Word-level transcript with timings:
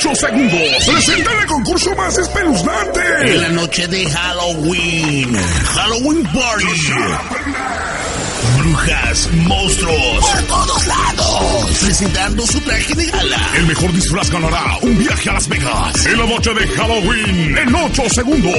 8 0.00 0.14
segundos. 0.14 0.60
Presenta 0.86 1.32
el 1.40 1.46
concurso 1.46 1.92
más 1.96 2.16
espeluznante. 2.16 3.00
En 3.22 3.42
la 3.42 3.48
noche 3.48 3.88
de 3.88 4.08
Halloween. 4.08 5.36
Halloween 5.74 6.22
Party. 6.22 6.66
Brujas, 8.58 9.28
monstruos, 9.32 10.24
por 10.24 10.42
todos 10.44 10.86
lados. 10.86 11.78
Presentando 11.82 12.46
su 12.46 12.60
traje 12.60 12.94
de 12.94 13.06
gala. 13.06 13.50
El 13.56 13.66
mejor 13.66 13.92
disfraz 13.92 14.30
ganará 14.30 14.78
un 14.82 14.96
viaje 14.98 15.30
a 15.30 15.32
Las 15.32 15.48
Vegas. 15.48 16.06
En 16.06 16.16
la 16.16 16.26
noche 16.26 16.54
de 16.54 16.68
Halloween. 16.68 17.58
En 17.58 17.74
8 17.74 18.02
segundos. 18.08 18.54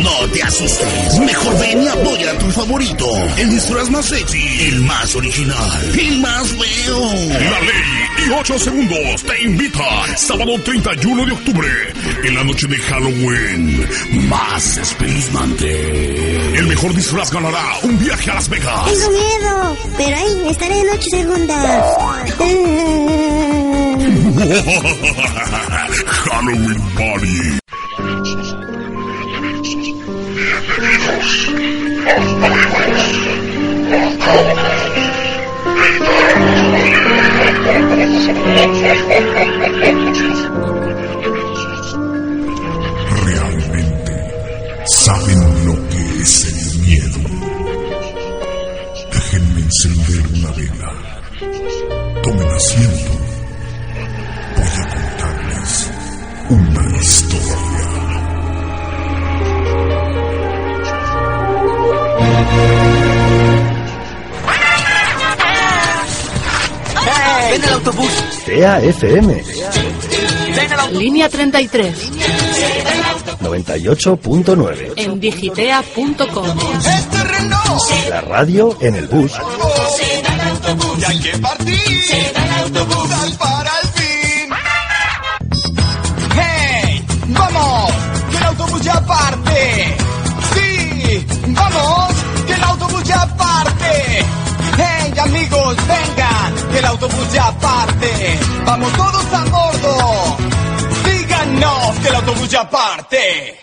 No 0.00 0.28
te 0.32 0.42
asustes. 0.44 1.18
Mejor 1.18 1.58
ven 1.58 1.82
y 1.82 1.88
apoya 1.88 2.30
a 2.30 2.38
tu 2.38 2.50
favorito. 2.52 3.06
El 3.36 3.50
disfraz 3.50 3.90
más 3.90 4.06
sexy. 4.06 4.68
El 4.68 4.80
más 4.82 5.14
original. 5.16 5.92
El 5.98 6.20
más 6.20 6.46
feo. 6.48 7.10
La 8.24 8.24
ley 8.24 8.34
y 8.36 8.40
8 8.40 8.58
segundos 8.58 9.22
te 9.22 9.42
invita. 9.42 10.16
Sábado 10.16 10.58
31 10.62 11.26
de 11.26 11.32
octubre. 11.32 11.68
En 12.24 12.34
la 12.34 12.42
noche 12.44 12.66
de 12.66 12.76
Halloween. 12.76 13.86
Más 14.28 14.78
espeluznante. 14.78 16.56
El 16.58 16.66
mejor 16.66 16.94
disfraz 16.94 17.30
ganará 17.30 17.62
un 17.82 17.98
viaje 17.98 18.30
a 18.30 18.34
Las 18.34 18.48
Vegas. 18.48 18.86
Tengo 18.86 19.10
miedo, 19.10 19.76
pero 19.96 20.16
ahí 20.16 20.46
estaré 20.48 20.80
en 20.80 20.88
8 20.90 21.10
segundos. 21.10 21.56
Halloween 26.24 26.80
Party. 26.96 27.58
Realmente 43.24 44.12
saben 44.86 45.66
lo 45.66 45.74
que 45.88 46.22
es 46.22 46.44
el 46.44 46.80
miedo. 46.80 47.20
Déjenme 49.12 49.60
encender 49.60 50.22
una 50.34 50.50
vela. 50.52 50.92
Tomen 52.22 52.48
asiento. 52.48 53.23
¡Ven 67.54 67.62
el 67.62 67.72
autobús! 67.74 68.10
Sea 68.44 68.80
FM 68.80 69.44
Línea 70.90 71.28
33 71.28 72.10
98.9. 73.40 74.94
en 74.96 75.20
digitea.com. 75.20 76.58
La 78.08 78.20
radio 78.22 78.76
en 78.80 78.96
el 78.96 79.06
bus. 79.06 79.32
¡Ya 80.98 81.08
hay 81.08 81.20
que 81.20 81.38
partir! 81.38 82.02
¡Se 82.02 82.32
da 82.32 82.44
el 82.44 82.76
autobús! 82.76 83.08
¡Sal 83.08 83.32
para 83.38 83.83
autobús 96.94 97.32
ya 97.32 97.50
parte! 97.58 98.38
¡Vamos 98.64 98.92
todos 98.92 99.24
a 99.32 99.44
bordo! 99.46 100.36
¡Díganos 101.04 101.98
que 102.00 102.08
el 102.08 102.14
autobús 102.14 102.48
ya 102.48 102.70
parte! 102.70 103.58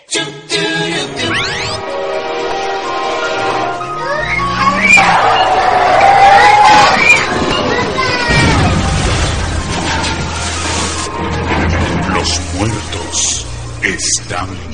Los 12.14 12.40
muertos 12.54 13.46
están 13.82 14.71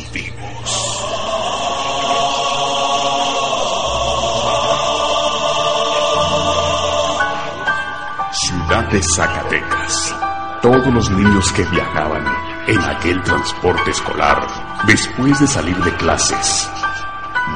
De 8.83 9.03
Zacatecas. 9.03 10.15
Todos 10.63 10.87
los 10.95 11.11
niños 11.11 11.51
que 11.53 11.65
viajaban 11.65 12.25
en 12.69 12.79
aquel 12.79 13.21
transporte 13.23 13.91
escolar, 13.91 14.47
después 14.87 15.41
de 15.41 15.49
salir 15.49 15.77
de 15.79 15.93
clases, 15.97 16.71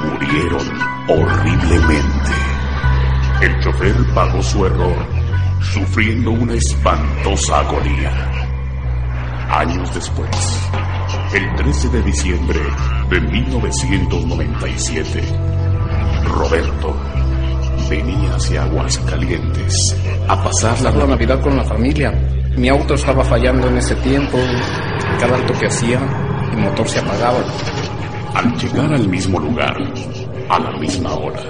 murieron 0.03 0.66
horriblemente. 1.09 2.32
El 3.41 3.56
chofer 3.61 3.94
pagó 4.12 4.43
su 4.43 4.66
error, 4.66 4.97
sufriendo 5.61 6.32
una 6.32 6.55
espantosa 6.55 7.61
agonía. 7.61 8.11
Años 9.49 9.94
después, 9.94 10.61
el 11.32 11.55
13 11.55 11.88
de 11.88 12.03
diciembre 12.03 12.61
de 13.09 13.21
1997, 13.21 15.22
Roberto 16.25 17.22
venía 17.88 18.34
hacia 18.34 18.65
Aguascalientes 18.65 19.97
a 20.28 20.43
pasar 20.43 20.81
la 20.82 20.91
Navidad 21.06 21.41
con 21.41 21.56
la 21.56 21.65
familia. 21.65 22.10
Mi 22.56 22.69
auto 22.69 22.94
estaba 22.94 23.25
fallando 23.25 23.69
en 23.69 23.78
ese 23.78 23.94
tiempo. 23.97 24.38
Cada 25.20 25.37
alto 25.37 25.53
que 25.59 25.66
hacía, 25.66 26.00
el 26.53 26.59
motor 26.59 26.88
se 26.88 26.98
apagaba. 26.98 27.44
Al 28.34 28.56
llegar 28.56 28.93
al 28.93 29.09
mismo 29.09 29.38
lugar, 29.38 29.76
a 30.48 30.59
la 30.59 30.72
misma 30.78 31.15
hora 31.15 31.43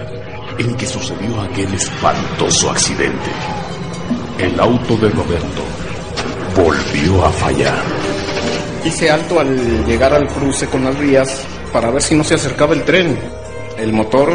en 0.59 0.75
que 0.75 0.87
sucedió 0.87 1.41
aquel 1.41 1.73
espantoso 1.75 2.71
accidente, 2.71 3.31
el 4.39 4.59
auto 4.61 4.97
de 4.97 5.09
Roberto 5.09 5.63
volvió 6.57 7.25
a 7.25 7.31
fallar. 7.31 7.83
Hice 8.85 9.11
alto 9.11 9.41
al 9.41 9.87
llegar 9.87 10.13
al 10.13 10.27
cruce 10.29 10.67
con 10.67 10.85
las 10.85 10.99
vías 10.99 11.45
para 11.73 11.91
ver 11.91 12.03
si 12.03 12.15
no 12.15 12.25
se 12.25 12.35
acercaba 12.35 12.75
el 12.75 12.83
tren. 12.85 13.19
El 13.79 13.93
motor, 13.93 14.31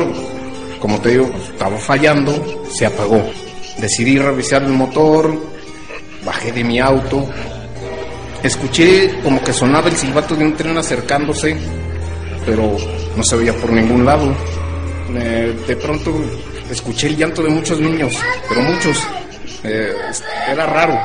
como 0.79 0.99
te 1.01 1.09
digo, 1.09 1.29
estaba 1.51 1.77
fallando, 1.77 2.65
se 2.69 2.85
apagó. 2.85 3.23
Decidí 3.77 4.17
revisar 4.17 4.63
el 4.63 4.73
motor, 4.73 5.33
bajé 6.25 6.51
de 6.51 6.63
mi 6.63 6.79
auto, 6.79 7.27
escuché 8.43 9.19
como 9.23 9.41
que 9.43 9.53
sonaba 9.53 9.89
el 9.89 9.95
silbato 9.95 10.35
de 10.35 10.45
un 10.45 10.55
tren 10.55 10.77
acercándose, 10.77 11.57
pero 12.45 12.75
no 13.15 13.23
se 13.23 13.35
veía 13.35 13.53
por 13.53 13.71
ningún 13.71 14.05
lado. 14.05 14.33
Eh, 15.15 15.55
de 15.67 15.75
pronto 15.77 16.13
escuché 16.69 17.07
el 17.07 17.17
llanto 17.17 17.43
de 17.43 17.49
muchos 17.49 17.79
niños, 17.79 18.13
pero 18.47 18.61
muchos. 18.61 19.07
Eh, 19.63 19.93
era 20.51 20.65
raro. 20.65 20.97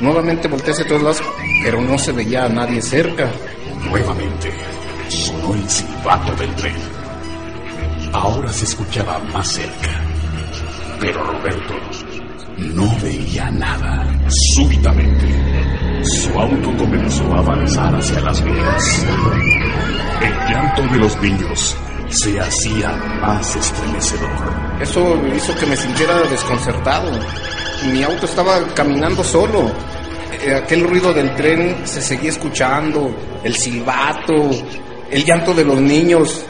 Nuevamente 0.00 0.48
volteé 0.48 0.72
hacia 0.72 0.86
todos 0.86 1.02
lados, 1.02 1.22
pero 1.62 1.80
no 1.80 1.98
se 1.98 2.12
veía 2.12 2.44
a 2.44 2.48
nadie 2.48 2.82
cerca. 2.82 3.30
Nuevamente 3.84 4.50
sonó 5.08 5.54
el 5.54 5.68
silbato 5.68 6.34
del 6.34 6.54
tren. 6.56 7.01
Ahora 8.12 8.52
se 8.52 8.64
escuchaba 8.64 9.18
más 9.32 9.48
cerca. 9.48 10.00
Pero 11.00 11.24
Roberto 11.24 11.74
no 12.58 12.94
veía 13.02 13.50
nada. 13.50 14.06
Súbitamente, 14.54 16.04
su 16.04 16.38
auto 16.38 16.76
comenzó 16.76 17.24
a 17.34 17.38
avanzar 17.38 17.94
hacia 17.94 18.20
las 18.20 18.44
vías. 18.44 19.06
El 20.20 20.32
llanto 20.50 20.82
de 20.82 20.98
los 20.98 21.20
niños 21.20 21.76
se 22.10 22.38
hacía 22.38 22.90
más 23.22 23.56
estremecedor. 23.56 24.30
Eso 24.80 25.18
hizo 25.34 25.54
que 25.56 25.66
me 25.66 25.76
sintiera 25.76 26.18
desconcertado. 26.24 27.10
Mi 27.90 28.02
auto 28.02 28.26
estaba 28.26 28.62
caminando 28.74 29.24
solo. 29.24 29.72
Eh, 30.44 30.54
Aquel 30.54 30.84
ruido 30.86 31.12
del 31.12 31.34
tren 31.34 31.78
se 31.84 32.00
seguía 32.02 32.30
escuchando, 32.30 33.10
el 33.42 33.54
silbato, 33.56 34.50
el 35.10 35.24
llanto 35.24 35.54
de 35.54 35.64
los 35.64 35.80
niños. 35.80 36.44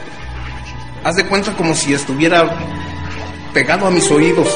Haz 1.03 1.15
de 1.15 1.25
cuenta 1.27 1.53
como 1.55 1.75
si 1.75 1.93
estuviera 1.93 2.49
pegado 3.53 3.87
a 3.87 3.91
mis 3.91 4.09
oídos. 4.09 4.47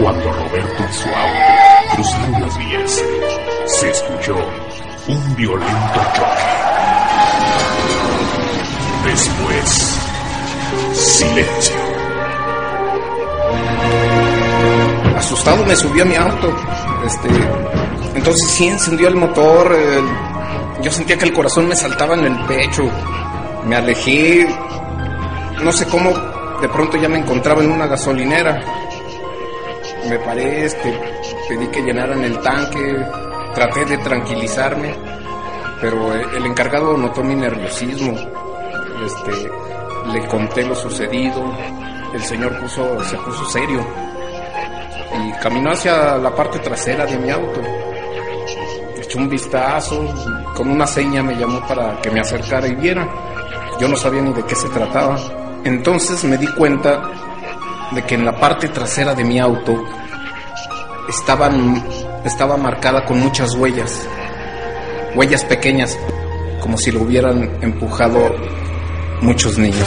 Cuando 0.00 0.32
Roberto 0.32 0.84
y 0.88 0.94
su 0.94 1.08
auto 1.08 1.94
cruzaron 1.94 2.40
las 2.42 2.58
vías, 2.58 3.02
se 3.66 3.90
escuchó 3.90 4.36
Un 5.08 5.36
violento 5.36 6.00
choque. 6.14 6.50
Después, 9.06 9.98
silencio. 10.92 11.76
Asustado 15.16 15.64
me 15.64 15.74
subí 15.76 16.00
a 16.00 16.04
mi 16.04 16.14
auto. 16.14 16.54
Este, 17.06 17.28
entonces 18.14 18.48
sí 18.50 18.68
encendió 18.68 19.08
el 19.08 19.16
motor. 19.16 19.72
el- 19.74 20.82
yo 20.82 20.90
sentía 20.90 21.18
que 21.18 21.26
el 21.26 21.32
corazón 21.34 21.68
me 21.68 21.76
saltaba 21.76 22.14
en 22.14 22.24
el 22.24 22.46
pecho. 22.46 22.84
Me 23.66 23.76
alejé. 23.76 24.46
No 25.62 25.72
sé 25.72 25.86
cómo. 25.86 26.10
De 26.60 26.68
pronto 26.68 26.96
ya 26.96 27.08
me 27.08 27.18
encontraba 27.18 27.62
en 27.62 27.72
una 27.72 27.86
gasolinera. 27.86 28.60
Me 30.08 30.18
paré, 30.18 30.64
este, 30.64 31.00
pedí 31.48 31.66
que 31.68 31.82
llenaran 31.82 32.22
el 32.22 32.38
tanque. 32.40 33.06
Traté 33.54 33.84
de 33.84 33.98
tranquilizarme. 33.98 34.94
Pero 35.80 36.14
eh, 36.14 36.26
el 36.36 36.46
encargado 36.46 36.96
notó 36.96 37.22
mi 37.22 37.34
nerviosismo. 37.34 38.12
Este, 39.04 39.50
le 40.12 40.26
conté 40.26 40.64
lo 40.64 40.74
sucedido. 40.74 41.42
El 42.12 42.22
señor 42.22 42.58
puso, 42.60 43.02
se 43.04 43.16
puso 43.18 43.44
serio 43.46 43.84
y 45.18 45.32
caminó 45.42 45.72
hacia 45.72 46.16
la 46.16 46.34
parte 46.34 46.58
trasera 46.58 47.04
de 47.06 47.18
mi 47.18 47.30
auto. 47.30 47.60
Echó 48.96 49.18
un 49.18 49.28
vistazo, 49.28 50.06
con 50.54 50.70
una 50.70 50.86
seña 50.86 51.22
me 51.22 51.34
llamó 51.34 51.66
para 51.66 52.00
que 52.00 52.10
me 52.10 52.20
acercara 52.20 52.66
y 52.66 52.74
viera. 52.74 53.08
Yo 53.80 53.88
no 53.88 53.96
sabía 53.96 54.22
ni 54.22 54.32
de 54.32 54.44
qué 54.44 54.54
se 54.54 54.68
trataba. 54.68 55.16
Entonces 55.64 56.24
me 56.24 56.36
di 56.38 56.46
cuenta 56.54 57.02
de 57.92 58.02
que 58.02 58.14
en 58.14 58.24
la 58.24 58.38
parte 58.38 58.68
trasera 58.68 59.14
de 59.14 59.24
mi 59.24 59.38
auto 59.38 59.84
estaban, 61.08 61.84
estaba 62.24 62.56
marcada 62.56 63.04
con 63.04 63.18
muchas 63.18 63.54
huellas, 63.54 64.06
huellas 65.14 65.44
pequeñas, 65.44 65.98
como 66.60 66.78
si 66.78 66.90
lo 66.92 67.02
hubieran 67.02 67.58
empujado 67.62 68.34
muchos 69.20 69.58
niños. 69.58 69.86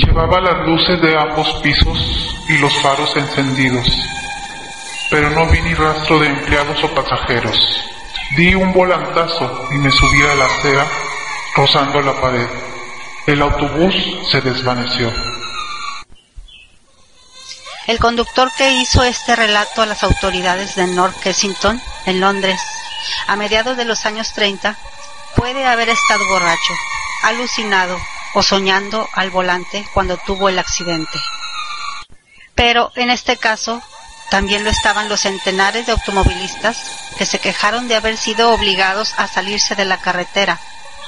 Llevaba 0.00 0.40
las 0.40 0.64
luces 0.64 1.02
de 1.02 1.18
ambos 1.18 1.52
pisos 1.60 2.36
y 2.48 2.56
los 2.58 2.72
faros 2.82 3.16
encendidos, 3.16 3.84
pero 5.10 5.28
no 5.30 5.44
vi 5.46 5.60
ni 5.60 5.74
rastro 5.74 6.20
de 6.20 6.28
empleados 6.28 6.84
o 6.84 6.94
pasajeros. 6.94 7.58
Di 8.36 8.54
un 8.54 8.72
volantazo 8.72 9.66
y 9.72 9.78
me 9.78 9.90
subí 9.90 10.22
a 10.22 10.36
la 10.36 10.44
acera, 10.44 10.86
rozando 11.56 12.00
la 12.00 12.12
pared. 12.20 12.46
El 13.26 13.42
autobús 13.42 13.92
se 14.30 14.40
desvaneció. 14.40 15.12
El 17.88 17.98
conductor 17.98 18.52
que 18.56 18.70
hizo 18.74 19.02
este 19.02 19.34
relato 19.34 19.82
a 19.82 19.86
las 19.86 20.04
autoridades 20.04 20.76
de 20.76 20.86
North 20.86 21.18
Kensington, 21.20 21.82
en 22.06 22.20
Londres, 22.20 22.60
a 23.26 23.34
mediados 23.34 23.76
de 23.76 23.84
los 23.84 24.06
años 24.06 24.32
30, 24.32 24.76
puede 25.34 25.66
haber 25.66 25.88
estado 25.88 26.24
borracho, 26.28 26.74
alucinado 27.24 27.98
o 28.34 28.42
soñando 28.42 29.08
al 29.12 29.30
volante 29.30 29.86
cuando 29.94 30.16
tuvo 30.16 30.48
el 30.48 30.58
accidente. 30.58 31.18
Pero 32.54 32.92
en 32.96 33.10
este 33.10 33.36
caso 33.36 33.82
también 34.30 34.64
lo 34.64 34.70
estaban 34.70 35.08
los 35.08 35.20
centenares 35.20 35.86
de 35.86 35.92
automovilistas 35.92 36.78
que 37.16 37.26
se 37.26 37.38
quejaron 37.38 37.88
de 37.88 37.96
haber 37.96 38.16
sido 38.16 38.52
obligados 38.52 39.14
a 39.16 39.26
salirse 39.26 39.74
de 39.74 39.84
la 39.84 40.00
carretera 40.00 40.58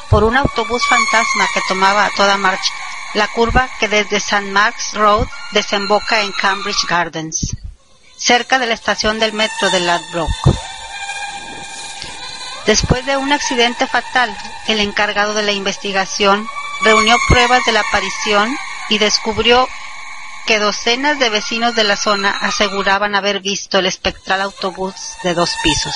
por 0.08 0.25
un 0.25 0.37
autobús 0.37 0.87
fantasma 0.87 1.46
que 1.55 1.61
tomaba 1.69 2.06
a 2.06 2.11
toda 2.17 2.37
marcha 2.37 2.72
la 3.14 3.28
curva 3.28 3.69
que 3.78 3.88
desde 3.88 4.17
St. 4.17 4.50
Mark's 4.52 4.94
Road 4.94 5.26
desemboca 5.52 6.20
en 6.20 6.32
Cambridge 6.32 6.87
Gardens, 6.88 7.56
cerca 8.17 8.58
de 8.58 8.67
la 8.67 8.75
estación 8.75 9.19
del 9.19 9.32
metro 9.32 9.70
de 9.70 9.81
Ladbroke. 9.81 10.31
Después 12.67 13.05
de 13.06 13.17
un 13.17 13.32
accidente 13.32 13.87
fatal, 13.87 14.37
el 14.69 14.81
encargado 14.81 15.34
de 15.34 15.43
la 15.43 15.52
investigación 15.52 16.46
reunió 16.82 17.17
pruebas 17.29 17.65
de 17.65 17.73
la 17.73 17.81
aparición 17.81 18.55
y 18.88 18.99
descubrió 18.99 19.69
que 20.47 20.59
docenas 20.59 21.19
de 21.19 21.31
vecinos 21.31 21.75
de 21.75 21.85
la 21.85 21.97
zona 21.97 22.31
aseguraban 22.41 23.15
haber 23.15 23.41
visto 23.41 23.79
el 23.79 23.87
espectral 23.87 24.41
autobús 24.41 24.94
de 25.23 25.35
dos 25.35 25.55
pisos. 25.62 25.94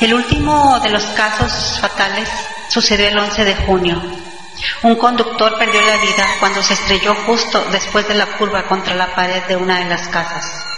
El 0.00 0.14
último 0.14 0.78
de 0.80 0.90
los 0.90 1.04
casos 1.06 1.78
fatales 1.80 2.28
sucedió 2.68 3.08
el 3.08 3.18
11 3.18 3.44
de 3.44 3.54
junio. 3.54 4.02
Un 4.82 4.96
conductor 4.96 5.58
perdió 5.58 5.80
la 5.80 5.96
vida 5.98 6.26
cuando 6.40 6.62
se 6.62 6.74
estrelló 6.74 7.14
justo 7.26 7.64
después 7.72 8.06
de 8.08 8.14
la 8.14 8.26
curva 8.38 8.66
contra 8.68 8.94
la 8.94 9.14
pared 9.14 9.42
de 9.44 9.56
una 9.56 9.78
de 9.78 9.86
las 9.86 10.08
casas. 10.08 10.75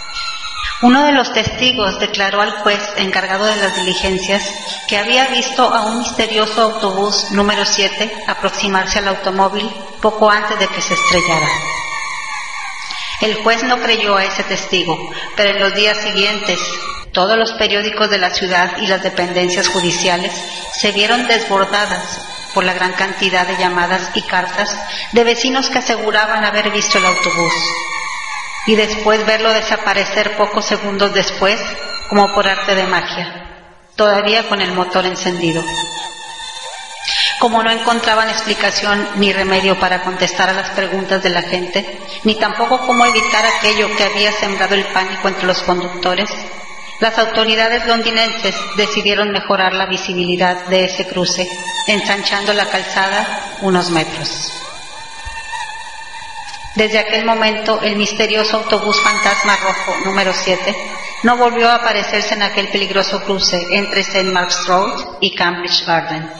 Uno 0.81 1.03
de 1.03 1.11
los 1.11 1.33
testigos 1.33 1.99
declaró 1.99 2.41
al 2.41 2.51
juez 2.51 2.79
encargado 2.95 3.43
de 3.43 3.57
las 3.57 3.75
diligencias 3.75 4.41
que 4.87 4.97
había 4.97 5.27
visto 5.27 5.63
a 5.63 5.81
un 5.81 5.99
misterioso 5.99 6.61
autobús 6.61 7.31
número 7.31 7.65
7 7.65 8.23
aproximarse 8.27 8.99
al 8.99 9.09
automóvil 9.09 9.69
poco 10.01 10.31
antes 10.31 10.57
de 10.57 10.67
que 10.67 10.81
se 10.81 10.93
estrellara. 10.93 11.49
El 13.19 13.43
juez 13.43 13.61
no 13.63 13.77
creyó 13.81 14.15
a 14.15 14.23
ese 14.23 14.43
testigo, 14.43 14.97
pero 15.35 15.49
en 15.49 15.59
los 15.59 15.75
días 15.75 15.97
siguientes 15.97 16.61
todos 17.11 17.37
los 17.37 17.51
periódicos 17.53 18.09
de 18.09 18.19
la 18.19 18.29
ciudad 18.29 18.77
y 18.81 18.87
las 18.87 19.03
dependencias 19.03 19.67
judiciales 19.67 20.31
se 20.71 20.93
vieron 20.93 21.27
desbordadas 21.27 22.21
por 22.53 22.63
la 22.63 22.71
gran 22.71 22.93
cantidad 22.93 23.45
de 23.45 23.57
llamadas 23.57 24.11
y 24.15 24.21
cartas 24.21 24.73
de 25.11 25.25
vecinos 25.25 25.69
que 25.69 25.79
aseguraban 25.79 26.45
haber 26.45 26.71
visto 26.71 26.99
el 26.99 27.05
autobús 27.05 27.53
y 28.69 28.75
después 28.75 29.25
verlo 29.25 29.51
desaparecer 29.51 30.37
pocos 30.37 30.63
segundos 30.63 31.11
después 31.11 31.59
como 32.07 32.31
por 32.35 32.47
arte 32.47 32.75
de 32.75 32.83
magia, 32.83 33.65
todavía 33.95 34.47
con 34.47 34.61
el 34.61 34.73
motor 34.73 35.07
encendido. 35.07 35.63
Como 37.39 37.63
no 37.63 37.71
encontraban 37.71 38.29
explicación 38.29 39.07
ni 39.15 39.33
remedio 39.33 39.79
para 39.79 40.03
contestar 40.03 40.51
a 40.51 40.53
las 40.53 40.69
preguntas 40.69 41.23
de 41.23 41.31
la 41.31 41.41
gente, 41.41 41.99
ni 42.25 42.35
tampoco 42.35 42.77
cómo 42.85 43.07
evitar 43.07 43.43
aquello 43.43 43.87
que 43.97 44.03
había 44.03 44.31
sembrado 44.33 44.75
el 44.75 44.85
pánico 44.85 45.29
entre 45.29 45.47
los 45.47 45.63
conductores, 45.63 46.29
las 46.99 47.17
autoridades 47.17 47.87
londinenses 47.87 48.53
decidieron 48.75 49.31
mejorar 49.31 49.73
la 49.73 49.87
visibilidad 49.87 50.67
de 50.67 50.85
ese 50.85 51.07
cruce, 51.07 51.49
ensanchando 51.87 52.53
la 52.53 52.69
calzada 52.69 53.57
unos 53.61 53.89
metros. 53.89 54.68
Desde 56.79 56.97
aquel 56.97 57.25
momento, 57.25 57.81
el 57.81 57.97
misterioso 57.97 58.55
autobús 58.55 59.01
fantasma 59.01 59.53
rojo 59.57 59.97
número 60.05 60.31
7 60.31 60.73
no 61.23 61.35
volvió 61.35 61.69
a 61.69 61.75
aparecerse 61.75 62.35
en 62.35 62.41
aquel 62.41 62.69
peligroso 62.69 63.21
cruce 63.25 63.59
entre 63.71 63.99
St. 63.99 64.31
Mark's 64.31 64.65
Road 64.65 65.17
y 65.19 65.35
Cambridge 65.35 65.85
Garden. 65.85 66.31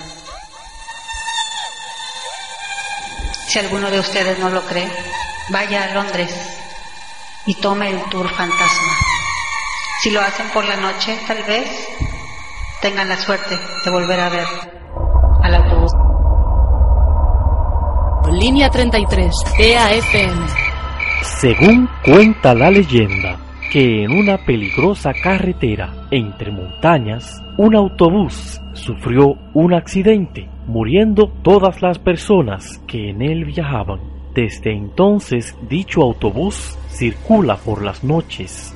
Si 3.48 3.60
alguno 3.60 3.92
de 3.92 4.00
ustedes 4.00 4.40
no 4.40 4.50
lo 4.50 4.62
cree, 4.62 4.90
vaya 5.50 5.84
a 5.84 5.94
Londres 5.94 6.34
y 7.46 7.56
tome 7.56 7.90
el 7.90 8.02
tour 8.04 8.30
fantasma. 8.30 8.94
Si 10.02 10.10
lo 10.10 10.22
hacen 10.22 10.48
por 10.52 10.64
la 10.64 10.78
noche, 10.78 11.20
tal 11.28 11.44
vez 11.44 11.70
tengan 12.82 13.10
la 13.10 13.18
suerte 13.18 13.60
de 13.84 13.92
volver 13.92 14.22
a 14.22 14.30
ver 14.30 14.48
al 15.44 15.56
autobús. 15.56 15.92
Línea 18.32 18.70
33, 18.70 19.32
EAFM. 19.60 20.48
Según 21.24 21.90
cuenta 22.06 22.54
la 22.54 22.70
leyenda, 22.70 23.40
que 23.72 24.04
en 24.04 24.12
una 24.12 24.38
peligrosa 24.46 25.12
carretera 25.14 26.08
entre 26.12 26.52
montañas, 26.52 27.42
un 27.58 27.76
autobús 27.76 28.62
sufrió 28.74 29.36
un 29.54 29.74
accidente, 29.74 30.48
muriendo 30.68 31.32
todas 31.44 31.82
las 31.82 31.98
personas 31.98 32.80
que 32.88 33.10
en 33.10 33.22
él 33.22 33.46
viajaban. 33.46 34.00
Desde 34.36 34.74
entonces 34.74 35.58
dicho 35.68 36.02
autobús 36.04 36.78
circula 36.90 37.58
por 37.58 37.84
las 37.84 38.04
noches 38.04 38.76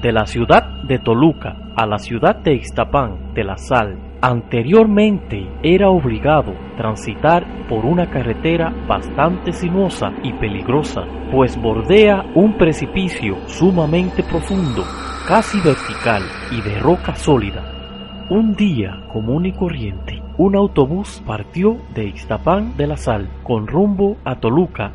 de 0.00 0.12
la 0.12 0.26
ciudad 0.26 0.82
de 0.84 0.98
Toluca 0.98 1.56
a 1.76 1.86
la 1.86 1.98
ciudad 1.98 2.36
de 2.36 2.54
Ixtapán 2.54 3.34
de 3.34 3.44
la 3.44 3.56
Sal, 3.56 4.09
anteriormente 4.20 5.48
era 5.62 5.88
obligado 5.88 6.54
transitar 6.76 7.46
por 7.68 7.86
una 7.86 8.10
carretera 8.10 8.72
bastante 8.86 9.52
sinuosa 9.52 10.12
y 10.22 10.32
peligrosa, 10.34 11.02
pues 11.32 11.60
bordea 11.60 12.24
un 12.34 12.58
precipicio 12.58 13.36
sumamente 13.46 14.22
profundo, 14.22 14.84
casi 15.26 15.58
vertical 15.60 16.22
y 16.50 16.60
de 16.60 16.78
roca 16.80 17.14
sólida. 17.14 18.26
Un 18.28 18.54
día 18.54 19.04
común 19.12 19.46
y 19.46 19.52
corriente, 19.52 20.22
un 20.36 20.54
autobús 20.54 21.22
partió 21.26 21.78
de 21.94 22.06
Ixtapán 22.06 22.76
de 22.76 22.86
la 22.86 22.96
Sal 22.96 23.28
con 23.42 23.66
rumbo 23.66 24.18
a 24.24 24.36
Toluca. 24.36 24.92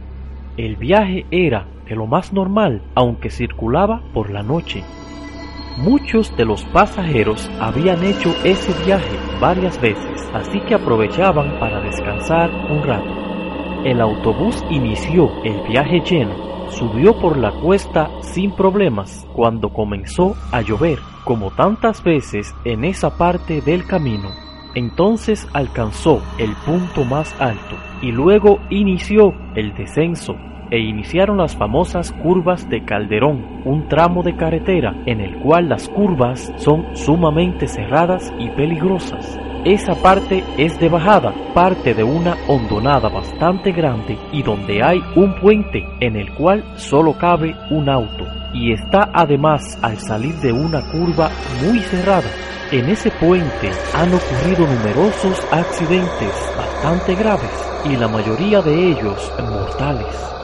El 0.58 0.75
viaje 0.75 1.25
era 1.32 1.67
de 1.88 1.96
lo 1.96 2.08
más 2.08 2.32
normal, 2.32 2.82
aunque 2.96 3.29
circulaba 3.29 4.01
por 4.13 4.29
la 4.29 4.41
noche. 4.41 4.84
Muchos 5.77 6.34
de 6.38 6.46
los 6.46 6.63
pasajeros 6.65 7.50
habían 7.60 8.01
hecho 8.01 8.34
ese 8.46 8.72
viaje 8.86 9.17
varias 9.41 9.79
veces, 9.82 10.22
así 10.34 10.62
que 10.62 10.74
aprovechaban 10.74 11.60
para 11.60 11.82
descansar 11.82 12.50
un 12.72 12.82
rato. 12.82 13.84
El 13.84 14.00
autobús 14.00 14.63
inició 14.70 15.29
el 15.44 15.62
viaje 15.67 16.00
lleno, 16.00 16.72
subió 16.72 17.20
por 17.20 17.36
la 17.38 17.51
cuesta 17.51 18.10
sin 18.22 18.55
problemas 18.55 19.27
cuando 19.34 19.67
comenzó 19.74 20.38
a 20.53 20.62
llover, 20.62 21.00
como 21.25 21.51
tantas 21.51 22.01
veces 22.01 22.55
en 22.63 22.86
esa 22.86 23.17
parte 23.17 23.60
del 23.60 23.86
camino. 23.86 24.29
Entonces 24.75 25.46
alcanzó 25.51 26.22
el 26.38 26.53
punto 26.65 27.03
más 27.03 27.36
alto 27.38 27.75
y 28.01 28.13
luego 28.13 28.60
inició 28.70 29.34
el 29.55 29.75
descenso 29.75 30.36
e 30.75 30.79
iniciaron 30.79 31.38
las 31.38 31.55
famosas 31.55 32.12
curvas 32.12 32.67
de 32.67 32.84
Calderón, 32.84 33.62
un 33.63 33.88
tramo 33.88 34.24
de 34.24 34.36
carretera 34.36 34.94
en 35.05 35.22
el 35.22 35.38
cual 35.38 35.70
las 35.70 35.88
curvas 35.88 36.51
son 36.58 36.98
sumamente 36.98 37.65
cerradas 37.65 38.34
y 38.38 38.50
peligrosas. 38.50 39.39
Esa 39.63 39.96
parte 39.96 40.44
es 40.58 40.77
de 40.77 40.89
bajada, 40.89 41.34
parte 41.53 41.94
de 41.94 42.03
una 42.03 42.36
hondonada 42.50 43.08
bastante 43.08 43.72
grande 43.72 44.17
y 44.34 44.44
donde 44.44 44.84
hay 44.84 45.01
un 45.15 45.39
puente 45.39 45.88
en 46.01 46.17
el 46.17 46.34
cual 46.34 46.65
solo 46.75 47.17
cabe 47.17 47.55
un 47.72 47.88
auto 47.88 48.25
y 48.53 48.74
está 48.74 49.10
además 49.13 49.79
al 49.82 49.98
salir 49.98 50.36
de 50.41 50.51
una 50.51 50.82
curva 50.91 51.29
muy 51.65 51.79
cerrada. 51.79 52.29
En 52.74 52.89
ese 52.89 53.12
puente 53.12 53.72
han 53.94 54.13
ocurrido 54.13 54.67
numerosos 54.67 55.39
accidentes 55.51 56.53
bastante 56.58 57.15
graves 57.15 57.72
y 57.86 57.96
la 57.96 58.10
mayoría 58.10 58.62
de 58.62 58.91
ellos 58.91 59.32
mortales. 59.39 60.35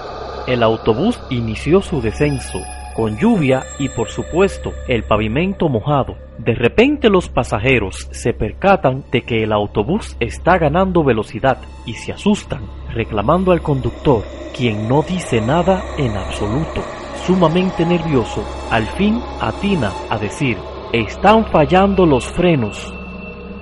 El 0.47 0.63
autobús 0.63 1.19
inició 1.29 1.81
su 1.81 2.01
descenso, 2.01 2.59
con 2.95 3.17
lluvia 3.17 3.63
y 3.79 3.89
por 3.89 4.09
supuesto 4.09 4.73
el 4.87 5.03
pavimento 5.03 5.69
mojado. 5.69 6.15
De 6.37 6.55
repente 6.55 7.09
los 7.09 7.29
pasajeros 7.29 8.07
se 8.11 8.33
percatan 8.33 9.03
de 9.11 9.21
que 9.21 9.43
el 9.43 9.51
autobús 9.51 10.17
está 10.19 10.57
ganando 10.57 11.03
velocidad 11.03 11.59
y 11.85 11.93
se 11.93 12.11
asustan, 12.11 12.61
reclamando 12.93 13.51
al 13.51 13.61
conductor, 13.61 14.23
quien 14.55 14.87
no 14.87 15.03
dice 15.03 15.41
nada 15.41 15.83
en 15.97 16.17
absoluto. 16.17 16.81
Sumamente 17.25 17.85
nervioso, 17.85 18.43
al 18.71 18.87
fin 18.87 19.21
atina 19.39 19.91
a 20.09 20.17
decir, 20.17 20.57
están 20.91 21.45
fallando 21.45 22.05
los 22.05 22.25
frenos. 22.25 22.93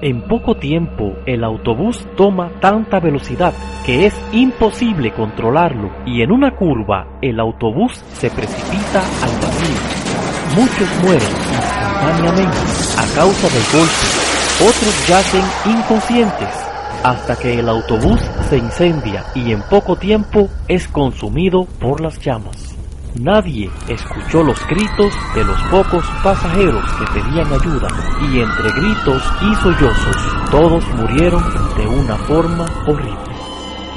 En 0.01 0.21
poco 0.21 0.55
tiempo 0.55 1.13
el 1.25 1.43
autobús 1.43 2.07
toma 2.15 2.49
tanta 2.61 3.01
velocidad 3.01 3.53
que 3.85 4.05
es 4.05 4.15
imposible 4.31 5.11
controlarlo 5.11 5.91
y 6.05 6.21
en 6.21 6.31
una 6.31 6.55
curva 6.55 7.19
el 7.21 7.37
autobús 7.37 8.01
se 8.13 8.29
precipita 8.29 8.99
al 9.01 9.31
vacío. 9.41 9.75
Muchos 10.55 11.03
mueren 11.03 11.27
instantáneamente 11.51 12.57
a 12.97 13.15
causa 13.15 13.49
del 13.49 13.63
golpe, 13.73 14.07
otros 14.69 15.07
yacen 15.07 15.43
inconscientes 15.65 16.69
hasta 17.03 17.35
que 17.35 17.59
el 17.59 17.67
autobús 17.67 18.21
se 18.49 18.57
incendia 18.57 19.25
y 19.35 19.51
en 19.51 19.61
poco 19.63 19.97
tiempo 19.97 20.47
es 20.69 20.87
consumido 20.87 21.65
por 21.79 21.99
las 21.99 22.19
llamas. 22.19 22.68
Nadie 23.15 23.69
escuchó 23.87 24.43
los 24.43 24.65
gritos 24.67 25.11
de 25.33 25.43
los 25.43 25.59
pocos 25.63 26.05
pasajeros 26.23 26.85
que 26.93 27.19
pedían 27.19 27.51
ayuda 27.51 27.87
y 28.31 28.39
entre 28.39 28.71
gritos 28.71 29.23
y 29.41 29.55
sollozos 29.55 30.51
todos 30.51 30.87
murieron 30.95 31.43
de 31.75 31.87
una 31.87 32.15
forma 32.15 32.65
horrible. 32.87 33.29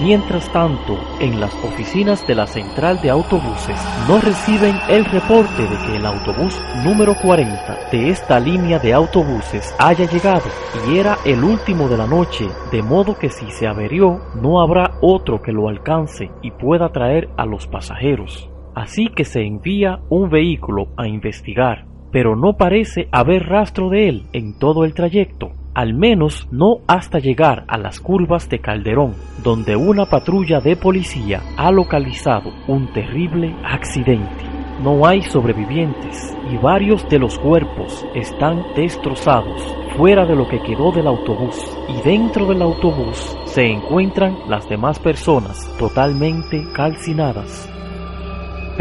Mientras 0.01 0.51
tanto, 0.51 0.99
en 1.21 1.39
las 1.39 1.55
oficinas 1.63 2.27
de 2.27 2.35
la 2.35 2.47
central 2.47 3.01
de 3.03 3.11
autobuses 3.11 3.77
no 4.09 4.19
reciben 4.19 4.75
el 4.89 5.05
reporte 5.05 5.63
de 5.63 5.77
que 5.87 5.97
el 5.97 6.07
autobús 6.07 6.59
número 6.83 7.15
40 7.15 7.91
de 7.93 8.09
esta 8.09 8.41
línea 8.41 8.79
de 8.79 8.95
autobuses 8.95 9.75
haya 9.79 10.07
llegado 10.07 10.49
y 10.89 10.99
era 10.99 11.19
el 11.27 11.45
último 11.45 11.89
de 11.89 11.99
la 11.99 12.07
noche, 12.07 12.49
de 12.73 12.83
modo 12.83 13.17
que 13.17 13.29
si 13.29 13.51
se 13.51 13.69
averió 13.69 14.21
no 14.35 14.63
habrá 14.63 14.95
otro 15.03 15.43
que 15.43 15.53
lo 15.53 15.69
alcance 15.69 16.31
y 16.41 16.51
pueda 16.51 16.89
traer 16.89 17.29
a 17.37 17.45
los 17.45 17.67
pasajeros. 17.67 18.52
Así 18.75 19.09
que 19.09 19.25
se 19.25 19.43
envía 19.43 20.01
un 20.09 20.31
vehículo 20.31 20.89
a 20.97 21.07
investigar, 21.07 21.85
pero 22.11 22.37
no 22.37 22.55
parece 22.55 23.09
haber 23.13 23.45
rastro 23.45 23.91
de 23.91 24.09
él 24.09 24.23
en 24.33 24.59
todo 24.59 24.85
el 24.85 24.95
trayecto, 24.95 25.51
al 25.75 25.95
menos 25.95 26.49
no 26.51 26.79
hasta 26.87 27.19
llegar 27.19 27.65
a 27.69 27.79
las 27.79 28.01
curvas 28.01 28.49
de 28.49 28.61
Calderón, 28.61 29.15
donde 29.43 29.77
una 29.77 30.07
patrulla 30.07 30.61
de 30.61 30.77
policía 30.77 31.43
ha 31.57 31.71
localizado 31.71 32.51
un 32.67 32.93
terrible 32.93 33.55
accidente. 33.65 34.45
No 34.83 35.07
hay 35.07 35.23
sobrevivientes 35.23 36.37
y 36.51 36.57
varios 36.57 37.07
de 37.09 37.19
los 37.19 37.39
cuerpos 37.39 38.07
están 38.15 38.65
destrozados 38.75 39.77
fuera 39.97 40.25
de 40.25 40.35
lo 40.35 40.49
que 40.49 40.61
quedó 40.61 40.91
del 40.93 41.07
autobús 41.07 41.79
y 41.89 42.01
dentro 42.03 42.47
del 42.47 42.63
autobús 42.63 43.37
se 43.45 43.67
encuentran 43.67 44.39
las 44.49 44.67
demás 44.69 44.99
personas 44.99 45.71
totalmente 45.79 46.65
calcinadas 46.75 47.71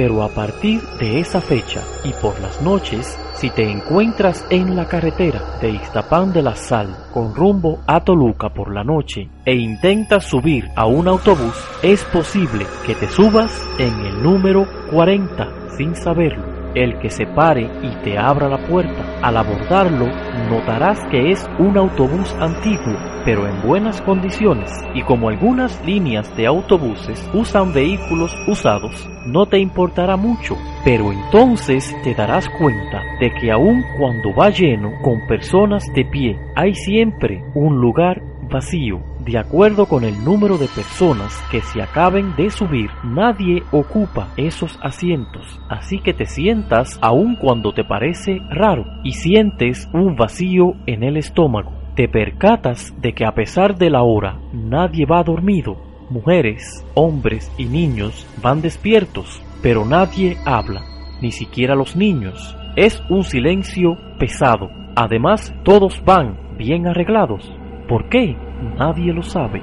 pero 0.02 0.24
a 0.24 0.30
partir 0.30 0.82
de 1.00 1.20
esa 1.20 1.42
fecha 1.42 1.84
y 2.04 2.12
por 2.14 2.40
las 2.40 2.60
noches, 2.60 3.20
si 3.36 3.52
te 3.52 3.70
encuentras 3.70 4.44
en 4.50 4.76
la 4.76 4.88
carretera 4.88 5.60
de 5.62 5.70
Ixtapán 5.70 6.34
de 6.34 6.42
la 6.42 6.56
Sal 6.56 7.06
con 7.14 7.36
rumbo 7.36 7.82
a 7.86 8.04
Toluca 8.04 8.50
por 8.50 8.74
la 8.74 8.84
noche 8.84 9.30
e 9.46 9.54
intentas 9.54 10.26
subir 10.26 10.68
a 10.76 10.88
un 10.88 11.08
autobús, 11.08 11.54
es 11.84 12.04
posible 12.06 12.66
que 12.84 12.96
te 12.96 13.08
subas 13.10 13.52
en 13.78 13.94
el 14.04 14.24
número 14.24 14.66
40 14.90 15.76
sin 15.78 15.96
saberlo 15.96 16.51
el 16.76 16.98
que 17.00 17.10
se 17.10 17.26
pare 17.26 17.70
y 17.82 18.04
te 18.04 18.18
abra 18.18 18.50
la 18.50 18.58
puerta. 18.68 19.04
Al 19.22 19.38
abordarlo, 19.38 20.08
notarás 20.50 21.00
que 21.10 21.32
es 21.32 21.50
un 21.60 21.78
autobús 21.78 22.34
antiguo, 22.40 22.98
pero 23.26 23.48
en 23.48 23.62
buenas 23.62 24.02
condiciones, 24.02 24.72
y 24.94 25.04
como 25.04 25.30
algunas 25.30 25.84
líneas 25.86 26.36
de 26.36 26.48
autobuses 26.48 27.30
usan 27.34 27.74
vehículos 27.74 28.36
usados, 28.48 29.10
no 29.26 29.46
te 29.46 29.60
importará 29.60 30.16
mucho, 30.16 30.56
pero 30.84 31.12
entonces 31.12 31.96
te 32.04 32.16
darás 32.16 32.50
cuenta 32.50 33.02
de 33.20 33.32
que 33.32 33.52
aun 33.52 33.84
cuando 33.98 34.34
va 34.34 34.50
lleno 34.50 34.94
con 35.02 35.28
personas 35.28 35.84
de 35.94 36.06
pie, 36.06 36.40
hay 36.56 36.74
siempre 36.74 37.44
un 37.54 37.80
lugar 37.80 38.22
vacío 38.50 39.11
de 39.26 39.38
acuerdo 39.38 39.86
con 39.86 40.04
el 40.04 40.24
número 40.24 40.58
de 40.58 40.68
personas 40.68 41.44
que 41.52 41.62
se 41.62 41.80
acaben 41.80 42.36
de 42.36 42.50
subir, 42.50 42.90
nadie 43.04 43.62
ocupa 43.72 44.30
esos 44.36 44.80
asientos, 44.82 45.60
así 45.70 46.00
que 46.00 46.14
te 46.14 46.26
sientas 46.26 46.98
aun 47.02 47.36
cuando 47.36 47.72
te 47.72 47.84
parece 47.84 48.40
raro 48.50 48.86
y 49.04 49.14
sientes 49.14 49.88
un 49.94 50.16
vacío 50.16 50.74
en 50.88 51.04
el 51.04 51.18
estómago. 51.18 51.72
Te 51.96 52.08
percatas 52.08 52.96
de 53.00 53.14
que 53.14 53.24
a 53.26 53.34
pesar 53.36 53.78
de 53.78 53.92
la 53.92 54.02
hora, 54.02 54.40
nadie 54.54 55.06
va 55.06 55.24
dormido. 55.24 55.78
Mujeres, 56.10 56.84
hombres 56.96 57.52
y 57.60 57.66
niños 57.66 58.26
van 58.42 58.62
despiertos, 58.62 59.44
pero 59.62 59.86
nadie 59.86 60.38
habla, 60.46 60.82
ni 61.22 61.32
siquiera 61.32 61.76
los 61.76 61.96
niños. 61.96 62.58
Es 62.76 63.04
un 63.10 63.24
silencio 63.24 63.98
pesado. 64.18 64.72
Además, 64.96 65.54
todos 65.64 66.04
van 66.04 66.58
bien 66.58 66.88
arreglados. 66.88 67.52
¿Por 67.88 68.10
qué? 68.10 68.36
Nadie 68.62 69.12
lo 69.12 69.24
sabe. 69.24 69.62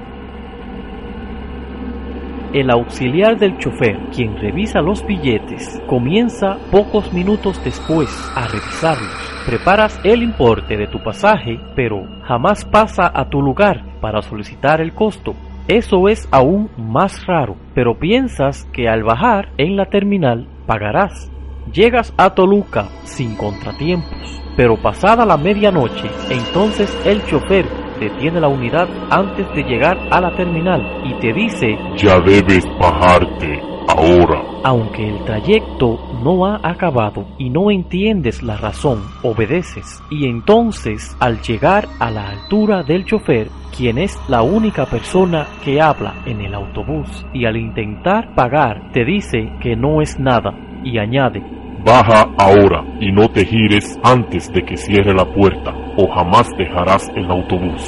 El 2.53 2.71
auxiliar 2.71 3.39
del 3.39 3.59
chofer, 3.59 3.99
quien 4.15 4.37
revisa 4.39 4.81
los 4.81 5.07
billetes, 5.07 5.81
comienza 5.87 6.57
pocos 6.73 7.13
minutos 7.13 7.63
después 7.63 8.09
a 8.35 8.49
revisarlos. 8.49 9.45
Preparas 9.47 10.01
el 10.03 10.23
importe 10.23 10.77
de 10.77 10.87
tu 10.87 11.03
pasaje, 11.03 11.61
pero 11.77 12.03
jamás 12.25 12.65
pasa 12.65 13.13
a 13.15 13.29
tu 13.29 13.43
lugar 13.43 13.85
para 14.01 14.23
solicitar 14.23 14.81
el 14.81 14.95
costo. 14.95 15.35
Eso 15.69 16.09
es 16.09 16.27
aún 16.33 16.71
más 16.79 17.27
raro, 17.27 17.57
pero 17.75 17.99
piensas 17.99 18.65
que 18.73 18.89
al 18.89 19.05
bajar 19.05 19.51
en 19.59 19.77
la 19.77 19.87
terminal 19.87 20.49
pagarás. 20.67 21.31
Llegas 21.71 22.15
a 22.17 22.35
Toluca 22.35 22.89
sin 23.05 23.37
contratiempos, 23.37 24.41
pero 24.57 24.81
pasada 24.81 25.27
la 25.27 25.37
medianoche, 25.37 26.09
entonces 26.31 26.91
el 27.05 27.23
chofer 27.27 27.67
detiene 27.99 28.41
la 28.41 28.49
unidad 28.49 28.89
antes 29.11 29.47
de 29.55 29.63
llegar 29.63 29.99
a 30.11 30.21
la 30.21 30.35
terminal 30.37 31.03
y 31.05 31.15
te 31.21 31.33
dice 31.33 31.77
Ya 31.97 32.19
debes 32.21 32.65
bajarte 32.79 33.61
ahora. 33.89 34.43
Aunque 34.65 35.09
el 35.09 35.25
trayecto 35.25 35.99
no 36.23 36.47
ha 36.47 36.61
acabado 36.63 37.27
y 37.39 37.51
no 37.51 37.71
entiendes 37.71 38.43
la 38.43 38.57
razón, 38.57 39.03
obedeces 39.23 40.03
y 40.11 40.27
entonces 40.27 41.17
al 41.21 41.41
llegar 41.43 41.89
a 41.99 42.11
la 42.11 42.29
altura 42.29 42.83
del 42.83 43.05
chofer, 43.05 43.49
quien 43.77 43.99
es 43.99 44.19
la 44.29 44.43
única 44.43 44.87
persona 44.87 45.47
que 45.65 45.81
habla 45.81 46.15
en 46.27 46.41
el 46.41 46.55
autobús 46.55 47.25
y 47.33 47.45
al 47.45 47.57
intentar 47.57 48.35
pagar 48.35 48.91
te 48.93 49.05
dice 49.05 49.53
que 49.61 49.77
no 49.77 50.03
es 50.03 50.19
nada 50.19 50.53
y 50.85 50.99
añade 50.99 51.43
Baja 51.89 52.29
ahora 52.37 52.85
y 53.01 53.11
no 53.11 53.31
te 53.31 53.47
gires 53.47 53.99
antes 54.03 54.53
de 54.53 54.63
que 54.63 54.77
cierre 54.77 55.15
la 55.15 55.25
puerta 55.25 55.73
o 55.97 56.07
jamás 56.15 56.47
dejarás 56.59 57.09
el 57.17 57.31
autobús. 57.31 57.83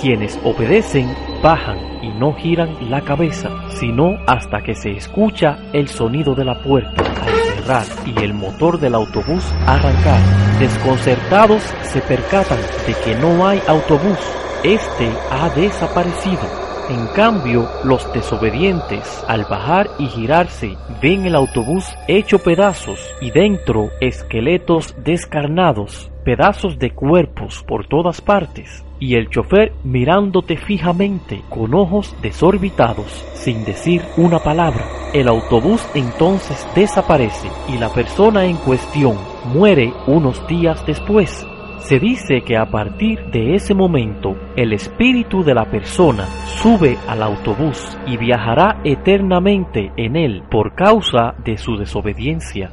Quienes 0.00 0.40
obedecen 0.42 1.14
bajan 1.42 1.76
y 2.02 2.08
no 2.08 2.32
giran 2.32 2.70
la 2.88 3.02
cabeza, 3.02 3.50
sino 3.78 4.16
hasta 4.26 4.62
que 4.62 4.74
se 4.74 4.92
escucha 4.92 5.58
el 5.74 5.88
sonido 5.88 6.34
de 6.34 6.46
la 6.46 6.58
puerta 6.62 7.04
al 7.04 7.34
cerrar 7.54 7.86
y 8.06 8.24
el 8.24 8.32
motor 8.32 8.80
del 8.80 8.94
autobús 8.94 9.44
arrancar. 9.66 10.22
Desconcertados 10.58 11.62
se 11.82 12.00
percatan 12.00 12.60
de 12.86 12.94
que 12.94 13.14
no 13.14 13.46
hay 13.46 13.60
autobús. 13.68 14.16
Este 14.64 15.06
ha 15.30 15.50
desaparecido. 15.50 16.61
En 16.92 17.06
cambio, 17.06 17.70
los 17.84 18.12
desobedientes, 18.12 19.24
al 19.26 19.46
bajar 19.46 19.88
y 19.98 20.08
girarse, 20.08 20.76
ven 21.00 21.24
el 21.24 21.34
autobús 21.34 21.86
hecho 22.06 22.38
pedazos 22.38 22.98
y 23.22 23.30
dentro 23.30 23.88
esqueletos 24.02 24.94
descarnados, 25.02 26.10
pedazos 26.22 26.78
de 26.78 26.90
cuerpos 26.90 27.64
por 27.66 27.86
todas 27.86 28.20
partes, 28.20 28.84
y 29.00 29.14
el 29.14 29.30
chofer 29.30 29.72
mirándote 29.84 30.58
fijamente 30.58 31.40
con 31.48 31.72
ojos 31.72 32.14
desorbitados, 32.20 33.24
sin 33.32 33.64
decir 33.64 34.02
una 34.18 34.40
palabra. 34.40 34.84
El 35.14 35.28
autobús 35.28 35.88
entonces 35.94 36.68
desaparece 36.74 37.48
y 37.68 37.78
la 37.78 37.88
persona 37.88 38.44
en 38.44 38.56
cuestión 38.58 39.16
muere 39.54 39.94
unos 40.06 40.46
días 40.46 40.84
después. 40.84 41.46
Se 41.82 41.98
dice 41.98 42.42
que 42.42 42.56
a 42.56 42.66
partir 42.66 43.18
de 43.32 43.56
ese 43.56 43.74
momento 43.74 44.36
el 44.56 44.72
espíritu 44.72 45.42
de 45.42 45.52
la 45.52 45.64
persona 45.64 46.26
sube 46.46 46.96
al 47.08 47.22
autobús 47.24 47.98
y 48.06 48.16
viajará 48.16 48.80
eternamente 48.84 49.90
en 49.96 50.14
él 50.14 50.44
por 50.48 50.76
causa 50.76 51.34
de 51.44 51.58
su 51.58 51.76
desobediencia. 51.76 52.70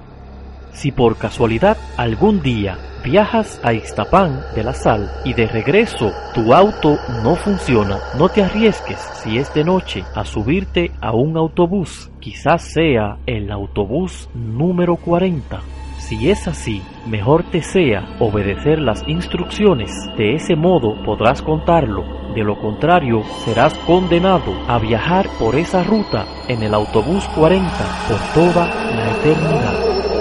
Si 0.73 0.91
por 0.91 1.17
casualidad 1.17 1.75
algún 1.97 2.43
día 2.43 2.77
viajas 3.03 3.59
a 3.63 3.73
Ixtapán 3.73 4.41
de 4.55 4.63
la 4.63 4.73
Sal 4.73 5.09
y 5.25 5.33
de 5.33 5.47
regreso 5.47 6.11
tu 6.35 6.53
auto 6.53 6.97
no 7.23 7.35
funciona, 7.35 7.97
no 8.15 8.29
te 8.29 8.43
arriesgues 8.43 8.99
si 9.23 9.39
es 9.39 9.51
de 9.55 9.63
noche 9.63 10.03
a 10.13 10.23
subirte 10.23 10.91
a 11.01 11.13
un 11.13 11.35
autobús, 11.35 12.11
quizás 12.19 12.61
sea 12.61 13.17
el 13.25 13.51
autobús 13.51 14.29
número 14.35 14.97
40. 14.97 15.61
Si 15.97 16.29
es 16.29 16.47
así, 16.47 16.81
mejor 17.09 17.43
te 17.51 17.61
sea 17.61 18.15
obedecer 18.19 18.79
las 18.79 19.03
instrucciones, 19.07 19.91
de 20.17 20.35
ese 20.35 20.55
modo 20.55 21.01
podrás 21.03 21.41
contarlo, 21.41 22.03
de 22.35 22.43
lo 22.43 22.59
contrario 22.59 23.23
serás 23.43 23.73
condenado 23.79 24.53
a 24.67 24.77
viajar 24.77 25.27
por 25.39 25.55
esa 25.55 25.83
ruta 25.83 26.25
en 26.47 26.61
el 26.61 26.73
autobús 26.73 27.25
40 27.35 27.69
por 28.07 28.19
toda 28.33 28.67
la 28.67 29.11
eternidad. 29.11 30.18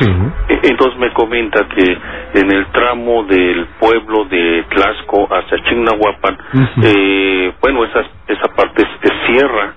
Dormidos 0.00 0.32
E- 0.48 0.60
entonces 0.70 0.98
me 0.98 1.12
comenta 1.12 1.66
que 1.68 1.98
en 2.34 2.50
el 2.52 2.66
tramo 2.66 3.24
del 3.24 3.66
pueblo 3.80 4.24
de 4.26 4.64
Tlaxco 4.70 5.28
hacia 5.30 5.62
Chignahuapan 5.64 6.38
eh, 6.82 7.52
bueno 7.60 7.84
esa 7.84 8.02
esa 8.28 8.48
parte 8.54 8.82
es, 8.82 8.88
es 9.10 9.12
sierra. 9.26 9.74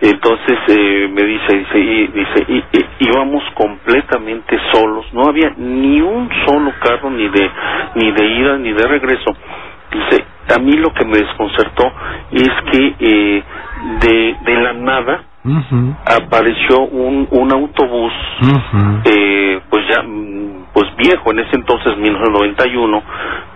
Entonces 0.00 0.58
eh, 0.66 1.08
me 1.12 1.22
dice 1.22 1.56
dice 1.58 1.78
y, 1.78 2.06
dice 2.08 2.44
y, 2.48 2.56
y- 2.78 2.86
íbamos 3.08 3.44
completamente 3.54 4.58
solos. 4.72 5.06
No 5.12 5.28
había 5.28 5.52
ni 5.56 6.00
un 6.00 6.28
solo 6.44 6.72
carro 6.80 7.08
ni 7.10 7.28
de 7.28 7.50
ni 7.94 8.10
de 8.10 8.24
ida 8.26 8.56
ni 8.58 8.72
de 8.72 8.86
regreso. 8.88 9.30
Dice 9.92 10.24
a 10.54 10.58
mí 10.58 10.72
lo 10.72 10.92
que 10.92 11.04
me 11.04 11.18
desconcertó 11.18 11.84
es 12.32 12.50
que 12.72 12.94
eh, 12.98 13.42
de 14.00 14.36
de 14.44 14.54
la 14.62 14.72
nada 14.72 15.22
apareció 16.04 16.80
un, 16.82 17.26
un 17.30 17.52
autobús 17.52 18.12
eh, 19.04 19.60
pues 19.68 19.88
ya 19.88 20.02
mm, 20.02 20.66
pues 20.72 20.94
viejo 20.96 21.32
en 21.32 21.40
ese 21.40 21.56
entonces 21.56 21.96
1991 21.96 23.02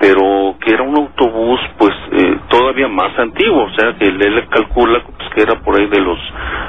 pero 0.01 0.57
que 0.61 0.73
era 0.75 0.83
un 0.83 0.97
autobús 0.97 1.61
pues 1.79 1.95
eh, 2.13 2.39
todavía 2.49 2.89
más 2.89 3.17
antiguo 3.19 3.65
o 3.65 3.71
sea 3.75 3.95
que 3.99 4.07
él, 4.07 4.21
él 4.21 4.49
calcula 4.49 5.01
pues, 5.05 5.29
que 5.35 5.43
era 5.43 5.61
por 5.61 5.79
ahí 5.79 5.87
de 5.87 6.01
los 6.01 6.19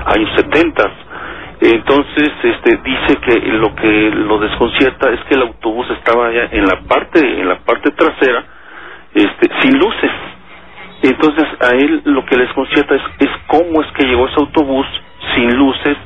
años 0.06 0.30
70 0.36 0.84
entonces 1.62 2.32
este 2.44 2.78
dice 2.78 3.18
que 3.26 3.40
lo 3.54 3.74
que 3.74 4.12
lo 4.12 4.38
desconcierta 4.40 5.10
es 5.10 5.20
que 5.26 5.34
el 5.34 5.42
autobús 5.42 5.90
estaba 5.90 6.32
ya 6.32 6.50
en 6.52 6.66
la 6.68 6.82
parte 6.88 7.20
en 7.20 7.48
la 7.48 7.58
parte 7.60 7.90
trasera 7.92 8.46
este 9.14 9.50
sin 9.62 9.80
luces. 9.80 10.12
Entonces 11.02 11.46
a 11.62 11.76
él 11.76 12.02
lo 12.06 12.26
que 12.26 12.38
les 12.38 12.52
concierta 12.54 12.96
es, 12.96 13.02
es 13.20 13.30
cómo 13.48 13.82
es 13.82 13.92
que 13.94 14.06
llegó 14.06 14.28
ese 14.28 14.40
autobús 14.40 14.86
sin 15.36 15.56
luces. 15.56 15.98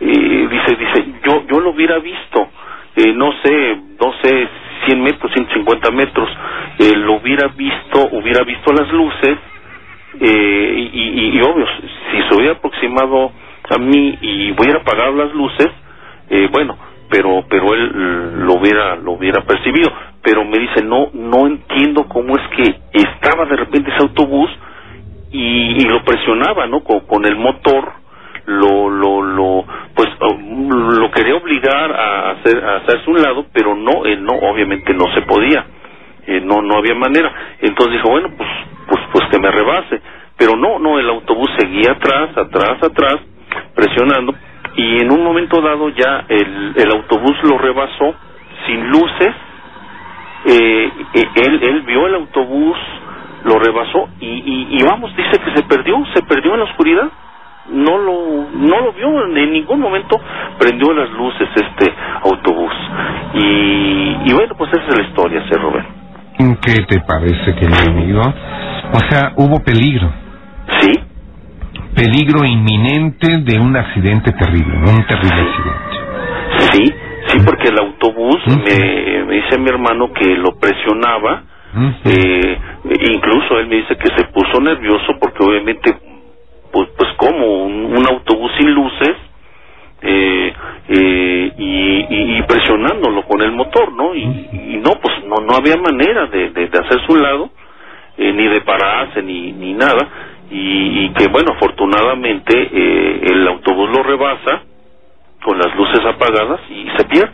Eh, 0.00 0.48
dice, 0.50 0.76
dice, 0.76 1.12
yo 1.24 1.46
yo 1.46 1.60
lo 1.60 1.70
hubiera 1.70 1.98
visto, 1.98 2.48
eh, 2.96 3.12
no 3.14 3.32
sé, 3.42 3.76
no 4.00 4.12
sé, 4.22 4.48
100 4.86 5.02
metros, 5.02 5.32
150 5.32 5.90
metros, 5.90 6.28
eh, 6.78 6.96
lo 6.96 7.14
hubiera 7.14 7.48
visto, 7.48 8.08
hubiera 8.12 8.44
visto 8.44 8.72
las 8.72 8.90
luces 8.92 9.36
eh, 10.20 10.90
y, 10.92 11.40
obvio, 11.42 11.66
si 12.10 12.22
se 12.22 12.34
hubiera 12.34 12.54
aproximado 12.54 13.32
a 13.68 13.78
mí 13.78 14.18
y 14.20 14.50
hubiera 14.52 14.80
apagado 14.80 15.14
las 15.14 15.32
luces, 15.32 15.68
eh, 16.30 16.48
bueno, 16.50 16.76
pero 17.08 17.44
pero 17.48 17.74
él 17.74 18.44
lo 18.46 18.54
hubiera 18.54 18.96
lo 18.96 19.12
hubiera 19.12 19.42
percibido 19.42 19.92
pero 20.22 20.44
me 20.44 20.58
dice 20.58 20.84
no 20.84 21.08
no 21.12 21.48
entiendo 21.48 22.04
cómo 22.04 22.36
es 22.36 22.46
que 22.56 22.80
estaba 22.92 23.46
de 23.46 23.56
repente 23.56 23.90
ese 23.90 24.00
autobús 24.02 24.48
y, 25.32 25.82
y 25.82 25.88
lo 25.88 26.04
presionaba 26.04 26.66
no 26.68 26.84
con, 26.84 27.00
con 27.00 27.24
el 27.26 27.34
motor 27.36 27.94
lo 28.50 28.90
lo 28.90 29.22
lo 29.22 29.64
pues 29.94 30.08
um, 30.20 30.68
lo 31.00 31.10
quería 31.10 31.36
obligar 31.36 31.92
a 31.92 32.30
hacer 32.32 32.64
a 32.64 32.76
hacerse 32.78 33.10
un 33.10 33.22
lado 33.22 33.46
pero 33.52 33.74
no 33.74 34.04
él 34.06 34.24
no 34.24 34.34
obviamente 34.34 34.94
no 34.94 35.06
se 35.14 35.22
podía 35.22 35.66
Eh, 36.26 36.40
no 36.44 36.62
no 36.62 36.76
había 36.78 36.94
manera. 36.94 37.30
Entonces 37.60 37.94
dijo 37.94 38.10
bueno 38.10 38.28
pues 38.38 38.50
pues 38.88 39.00
pues 39.12 39.24
que 39.30 39.38
me 39.40 39.50
rebase 39.50 40.00
pero 40.38 40.56
no 40.56 40.78
no 40.78 40.98
el 41.00 41.08
autobús 41.10 41.50
seguía 41.58 41.92
atrás 41.92 42.36
atrás 42.36 42.82
atrás 42.82 43.16
presionando 43.74 44.34
y 44.76 45.00
en 45.02 45.10
un 45.12 45.22
momento 45.24 45.60
dado 45.62 45.88
ya 45.90 46.24
el, 46.28 46.74
el 46.76 46.90
autobús 46.92 47.36
lo 47.44 47.58
rebasó 47.58 48.14
sin 48.66 48.80
luces 48.90 49.34
eh, 50.46 50.92
eh, 51.14 51.28
él, 51.46 51.60
él 51.62 51.82
vio 51.82 52.06
el 52.06 52.14
autobús 52.16 52.78
lo 53.44 53.58
rebasó 53.58 54.08
y, 54.20 54.28
y, 54.28 54.56
y 54.78 54.82
vamos 54.84 55.14
dice 55.16 55.38
que 55.44 55.50
se 55.56 55.62
perdió 55.64 55.94
se 56.14 56.22
perdió 56.22 56.52
en 56.54 56.60
la 56.60 56.66
oscuridad 56.66 57.08
no 57.68 57.98
lo 57.98 58.48
no 58.52 58.80
lo 58.80 58.92
vio 58.92 59.26
en 59.26 59.52
ningún 59.52 59.80
momento 59.80 60.20
prendió 60.58 60.92
las 60.92 61.10
luces 61.10 61.48
este 61.54 61.92
autobús 62.22 62.72
y, 63.34 64.16
y 64.24 64.32
bueno 64.32 64.54
pues 64.56 64.72
esa 64.72 64.88
es 64.88 64.98
la 64.98 65.02
historia 65.04 65.42
sí 65.48 65.54
Robert 65.56 65.86
¿Qué 66.62 66.84
te 66.88 67.00
parece, 67.00 67.54
querido 67.54 67.90
amigo? 67.90 68.22
O 68.22 69.00
sea, 69.10 69.32
hubo 69.36 69.62
peligro. 69.62 70.10
Sí. 70.80 70.98
Peligro 71.94 72.46
inminente 72.46 73.38
de 73.42 73.60
un 73.60 73.76
accidente 73.76 74.32
terrible, 74.32 74.78
un 74.78 75.04
terrible 75.06 75.42
accidente. 75.42 76.72
sí 76.72 76.94
sí 77.26 77.38
porque 77.44 77.68
el 77.68 77.78
autobús 77.78 78.38
me, 78.46 79.24
me 79.24 79.34
dice 79.34 79.58
mi 79.58 79.68
hermano 79.68 80.12
que 80.12 80.36
lo 80.36 80.58
presionaba 80.58 81.42
eh, 82.04 82.58
incluso 83.12 83.58
él 83.58 83.66
me 83.68 83.76
dice 83.76 83.96
que 83.96 84.08
se 84.16 84.24
puso 84.32 84.60
nervioso 84.60 85.12
porque 85.20 85.44
obviamente 85.44 85.94
pues 86.72 86.88
pues 86.98 87.10
como 87.18 87.64
un, 87.66 87.96
autobús 88.08 88.52
sin 88.58 88.72
luces 88.72 89.16
eh, 90.02 90.54
eh, 90.88 91.52
y, 91.58 92.06
y- 92.10 92.38
y 92.38 92.42
presionándolo 92.44 93.24
con 93.26 93.42
el 93.42 93.52
motor 93.52 93.92
no 93.94 94.14
y, 94.14 94.22
y 94.22 94.76
no 94.84 94.92
pues 95.02 95.24
no 95.26 95.36
no 95.46 95.54
había 95.56 95.76
manera 95.76 96.26
de, 96.26 96.50
de, 96.50 96.68
de 96.68 96.78
hacerse 96.78 97.12
un 97.12 97.22
lado 97.22 97.50
eh, 98.18 98.32
ni 98.32 98.48
de 98.48 98.60
pararse 98.62 99.22
ni 99.22 99.52
ni 99.52 99.74
nada. 99.74 100.08
Y, 100.50 101.06
y 101.06 101.10
que 101.14 101.28
bueno 101.28 101.52
afortunadamente 101.56 102.52
eh, 102.72 103.20
el 103.32 103.48
autobús 103.48 103.90
lo 103.90 104.02
rebasa 104.02 104.62
con 105.44 105.58
las 105.58 105.74
luces 105.76 106.00
apagadas 106.06 106.60
y 106.70 106.88
se 106.96 107.04
pierde. 107.06 107.32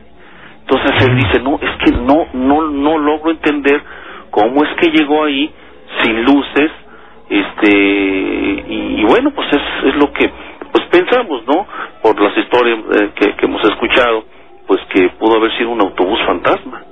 Entonces 0.61 0.93
él 1.09 1.17
dice 1.17 1.41
no 1.43 1.59
es 1.63 1.77
que 1.85 1.93
no 1.93 2.29
no 2.35 2.63
no 2.69 2.99
logro 2.99 3.31
entender 3.33 3.83
cómo 4.31 4.65
es 4.65 4.75
que 4.77 4.91
llegó 4.91 5.25
ahí 5.25 5.53
sin 6.03 6.25
luces 6.25 6.73
este 7.29 7.69
y, 8.69 9.01
y 9.01 9.05
bueno 9.05 9.31
pues 9.35 9.49
es, 9.53 9.63
es 9.89 9.97
lo 9.97 10.13
que 10.13 10.31
pues 10.73 10.85
pensamos 10.87 11.43
no 11.47 11.67
por 12.03 12.21
las 12.21 12.37
historias 12.37 12.79
eh, 13.01 13.11
que, 13.15 13.35
que 13.37 13.47
hemos 13.47 13.65
escuchado 13.65 14.25
pues 14.67 14.81
que 14.93 15.09
pudo 15.19 15.37
haber 15.37 15.53
sido 15.57 15.71
un 15.71 15.81
autobús 15.81 16.21
fantasma 16.27 16.83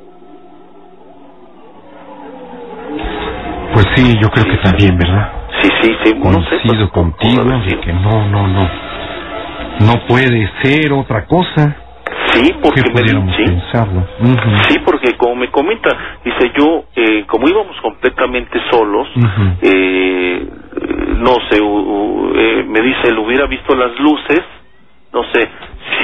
Pues 3.74 3.86
sí, 3.96 4.14
yo 4.22 4.28
creo 4.30 4.44
que 4.44 4.56
también, 4.58 4.96
¿verdad? 4.96 5.32
sí 5.60 5.68
sí 5.82 5.96
sí 6.04 6.14
no 6.14 6.42
sé 6.44 6.60
Coincido 6.62 6.90
contigo 6.90 7.44
de 7.44 7.80
que 7.80 7.92
no, 7.92 8.28
no, 8.28 8.46
no. 8.46 8.68
No 9.80 10.06
puede 10.06 10.48
ser 10.62 10.92
otra 10.92 11.26
cosa. 11.26 11.76
Sí, 12.34 12.52
porque 12.62 12.82
que 12.82 12.90
me 12.90 13.08
sí, 13.36 13.44
pensarlo. 13.44 14.06
Sí, 14.68 14.78
porque 14.84 15.16
como 15.16 15.36
me 15.36 15.48
comenta, 15.50 15.90
dice 16.24 16.52
yo, 16.56 16.84
eh, 16.96 17.24
como 17.28 17.48
íbamos 17.48 17.80
completamente 17.80 18.60
solos, 18.70 19.08
eh, 19.62 20.46
no 21.18 21.36
sé, 21.50 21.60
u- 21.62 21.66
u- 21.66 22.32
eh, 22.36 22.64
me 22.68 22.80
dice, 22.80 23.08
él 23.08 23.18
hubiera 23.18 23.46
visto 23.46 23.74
las 23.76 23.98
luces, 24.00 24.42
no 25.12 25.22
sé, 25.32 25.48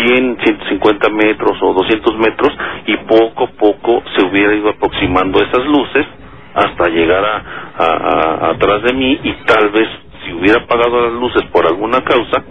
100, 0.07 0.39
150 0.43 1.11
metros 1.11 1.59
o 1.63 1.73
200 1.75 2.17
metros, 2.19 2.57
y 2.87 2.97
poco 2.99 3.45
a 3.45 3.51
poco 3.51 4.03
se 4.17 4.25
hubiera 4.25 4.55
ido 4.55 4.71
aproximando 4.71 5.43
esas 5.43 5.65
luces 5.67 6.07
hasta 6.55 6.89
llegar 6.89 7.25
a, 7.25 7.37
a- 7.77 7.85
a- 7.85 8.51
atrás 8.53 8.83
de 8.83 8.93
mí 8.95 9.19
y 9.23 9.33
tal 9.47 9.71
vez 9.71 9.89
si 10.25 10.33
hubiera 10.33 10.61
apagado 10.63 11.03
las 11.11 11.13
luces 11.21 11.43
por 11.53 11.67
alguna 11.67 12.01
causa, 12.03 12.43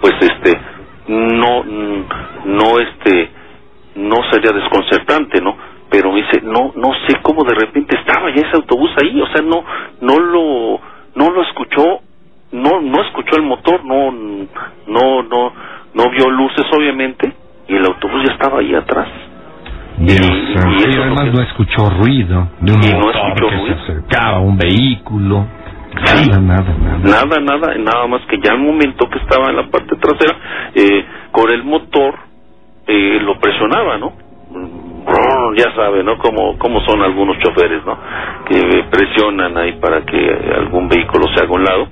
pues 0.00 0.14
este 0.20 0.58
no 1.08 1.64
no 1.64 2.78
este 2.80 3.30
no 3.96 4.16
sería 4.30 4.52
desconcertante 4.52 5.40
no 5.40 5.56
pero 5.90 6.10
me 6.12 6.22
dice 6.22 6.40
no 6.42 6.72
no 6.76 6.92
sé 7.06 7.16
cómo 7.22 7.44
de 7.44 7.54
repente 7.54 7.94
estaba 7.96 8.30
ya 8.30 8.40
ese 8.46 8.56
autobús 8.56 8.90
ahí 9.02 9.20
o 9.20 9.26
sea 9.26 9.42
no 9.42 9.62
no 10.00 10.18
lo 10.18 10.80
no 11.14 11.30
lo 11.30 11.42
escuchó 11.42 12.00
no 12.52 12.80
no 12.80 13.02
escuchó 13.02 13.36
el 13.36 13.42
motor 13.42 13.84
no 13.84 14.10
no 14.12 15.22
no 15.22 15.52
no 15.94 16.10
vio 16.10 16.30
luces 16.30 16.66
obviamente 16.72 17.32
y 17.68 17.76
el 17.76 17.84
autobús 17.86 18.22
ya 18.26 18.32
estaba 18.32 18.60
ahí 18.60 18.74
atrás 18.74 19.08
Dios 19.96 20.20
y 20.20 21.00
además 21.00 21.24
que- 21.24 21.30
no 21.30 21.42
escuchó 21.42 21.90
ruido 21.90 22.48
de 22.60 22.72
un 22.72 22.82
Y 22.82 22.88
no 22.94 23.10
escuchó 23.10 23.48
que 23.48 23.56
ruido. 23.56 23.66
se 23.76 23.82
acercaba, 23.82 24.40
un 24.40 24.56
vehículo. 24.58 25.46
Sí. 26.04 26.28
Nada, 26.30 26.40
nada, 26.40 26.74
nada. 26.78 26.98
nada 27.24 27.40
nada 27.40 27.74
nada 27.78 28.06
más 28.08 28.22
que 28.26 28.38
ya 28.42 28.52
al 28.52 28.58
momento 28.58 29.08
que 29.08 29.18
estaba 29.18 29.50
en 29.50 29.56
la 29.56 29.66
parte 29.70 29.96
trasera 29.96 30.36
eh, 30.74 31.04
con 31.32 31.50
el 31.50 31.64
motor 31.64 32.14
eh, 32.86 33.20
lo 33.22 33.38
presionaba 33.38 33.98
no 33.98 34.12
ya 35.56 35.74
sabe 35.76 36.02
no 36.02 36.18
cómo 36.18 36.58
cómo 36.58 36.80
son 36.80 37.02
algunos 37.02 37.38
choferes 37.38 37.84
no 37.84 37.98
que 38.46 38.84
presionan 38.90 39.56
ahí 39.56 39.72
para 39.80 40.02
que 40.04 40.16
algún 40.56 40.88
vehículo 40.88 41.26
se 41.34 41.42
haga 41.42 41.52
un 41.52 41.64
lado. 41.64 41.88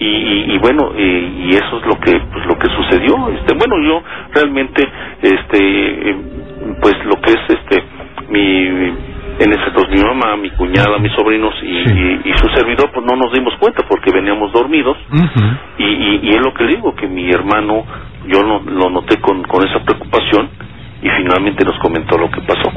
Y, 0.00 0.06
y, 0.06 0.54
y 0.54 0.58
bueno 0.58 0.92
eh, 0.96 1.32
y 1.48 1.54
eso 1.56 1.78
es 1.78 1.86
lo 1.86 1.98
que 1.98 2.20
pues 2.32 2.46
lo 2.46 2.56
que 2.56 2.68
sucedió. 2.68 3.28
Este 3.30 3.54
bueno 3.54 3.80
yo 3.82 4.02
realmente 4.32 4.88
este 5.22 6.10
eh, 6.10 6.16
pues 6.80 6.94
lo 7.04 7.20
que 7.20 7.30
es 7.32 7.40
este 7.48 7.82
mi 8.28 8.92
en 9.38 9.52
ese 9.52 9.64
entonces 9.68 9.94
mi 9.94 10.02
mamá 10.08 10.36
mi 10.36 10.50
cuñada 10.50 10.98
mis 10.98 11.12
sobrinos 11.12 11.54
y, 11.62 11.66
y, 11.66 12.20
y 12.24 12.32
su 12.38 12.48
servidor 12.50 12.90
pues 12.92 13.04
no 13.06 13.16
nos 13.16 13.32
dimos 13.32 13.54
cuenta 13.58 13.84
porque 13.88 14.10
veníamos 14.12 14.52
dormidos. 14.52 14.96
Y, 15.78 15.84
y 16.22 16.34
es 16.34 16.40
lo 16.40 16.52
que 16.54 16.64
le 16.64 16.76
digo, 16.76 16.94
que 16.94 17.06
mi 17.06 17.30
hermano, 17.30 17.84
yo 18.26 18.42
lo, 18.42 18.60
lo 18.60 18.90
noté 18.90 19.20
con, 19.20 19.42
con 19.44 19.66
esa 19.66 19.80
preocupación 19.84 20.48
y 21.02 21.08
finalmente 21.10 21.64
nos 21.64 21.78
comentó 21.78 22.18
lo 22.18 22.30
que 22.30 22.40
pasó. 22.42 22.72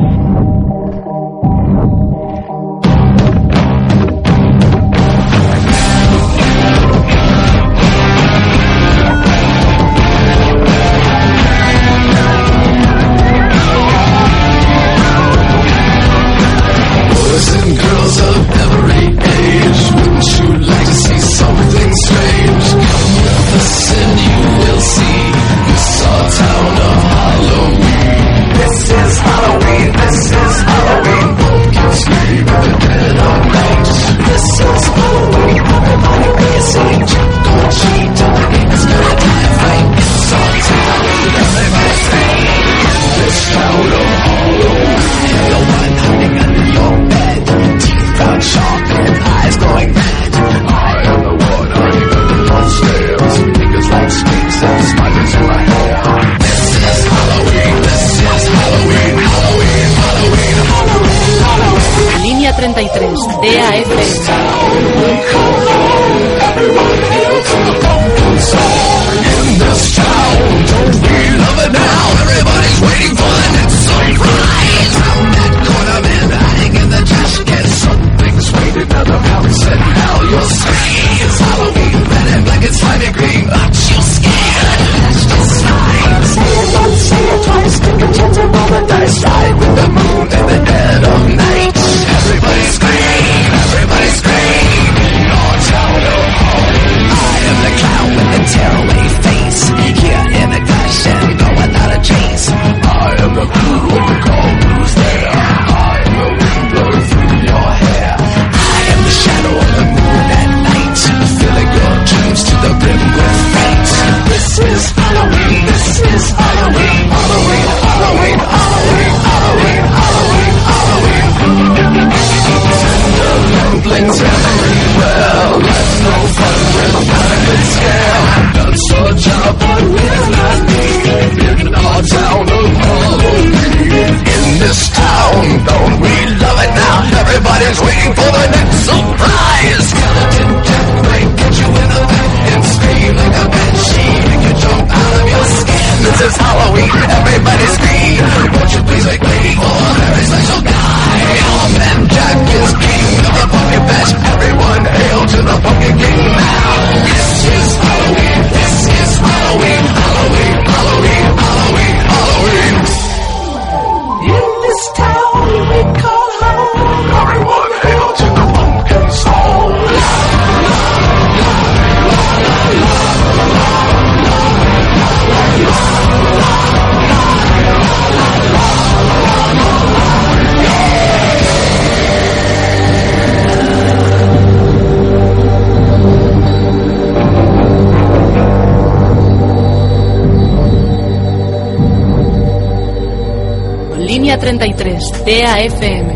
33, 195.32 195.80
DAFM. 195.80 196.14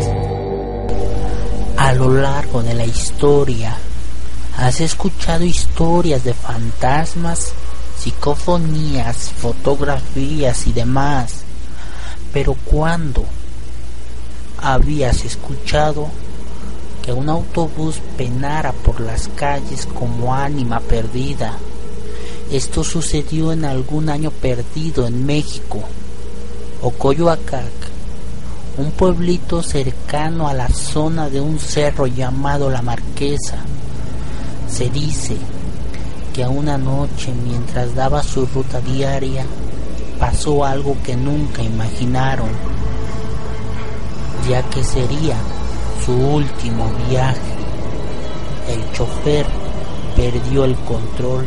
A 1.78 1.94
lo 1.94 2.10
largo 2.10 2.62
de 2.62 2.74
la 2.74 2.84
historia 2.84 3.74
¿Has 4.58 4.82
escuchado 4.82 5.42
historias 5.42 6.22
de 6.22 6.34
fantasmas, 6.34 7.52
psicofonías, 7.98 9.30
fotografías 9.38 10.66
y 10.66 10.74
demás? 10.74 11.44
Pero 12.30 12.58
¿cuándo 12.66 13.24
habías 14.58 15.24
escuchado 15.24 16.08
que 17.02 17.12
un 17.12 17.30
autobús 17.30 17.96
penara 18.18 18.72
por 18.72 19.00
las 19.00 19.28
calles 19.28 19.86
como 19.86 20.34
ánima 20.34 20.80
perdida? 20.80 21.56
Esto 22.50 22.84
sucedió 22.84 23.52
en 23.52 23.64
algún 23.64 24.10
año 24.10 24.30
perdido 24.30 25.06
en 25.06 25.24
México 25.24 25.80
o 26.82 26.90
Coyoacac, 26.90 27.95
un 28.78 28.90
pueblito 28.90 29.62
cercano 29.62 30.48
a 30.48 30.54
la 30.54 30.68
zona 30.68 31.30
de 31.30 31.40
un 31.40 31.58
cerro 31.58 32.06
llamado 32.06 32.68
La 32.68 32.82
Marquesa. 32.82 33.56
Se 34.68 34.90
dice 34.90 35.36
que 36.34 36.44
a 36.44 36.50
una 36.50 36.76
noche 36.76 37.32
mientras 37.32 37.94
daba 37.94 38.22
su 38.22 38.44
ruta 38.46 38.80
diaria 38.80 39.46
pasó 40.20 40.64
algo 40.64 40.96
que 41.02 41.16
nunca 41.16 41.62
imaginaron, 41.62 42.50
ya 44.48 44.62
que 44.64 44.84
sería 44.84 45.36
su 46.04 46.12
último 46.12 46.90
viaje. 47.08 47.56
El 48.68 48.92
chofer 48.92 49.46
perdió 50.14 50.64
el 50.64 50.74
control 50.76 51.46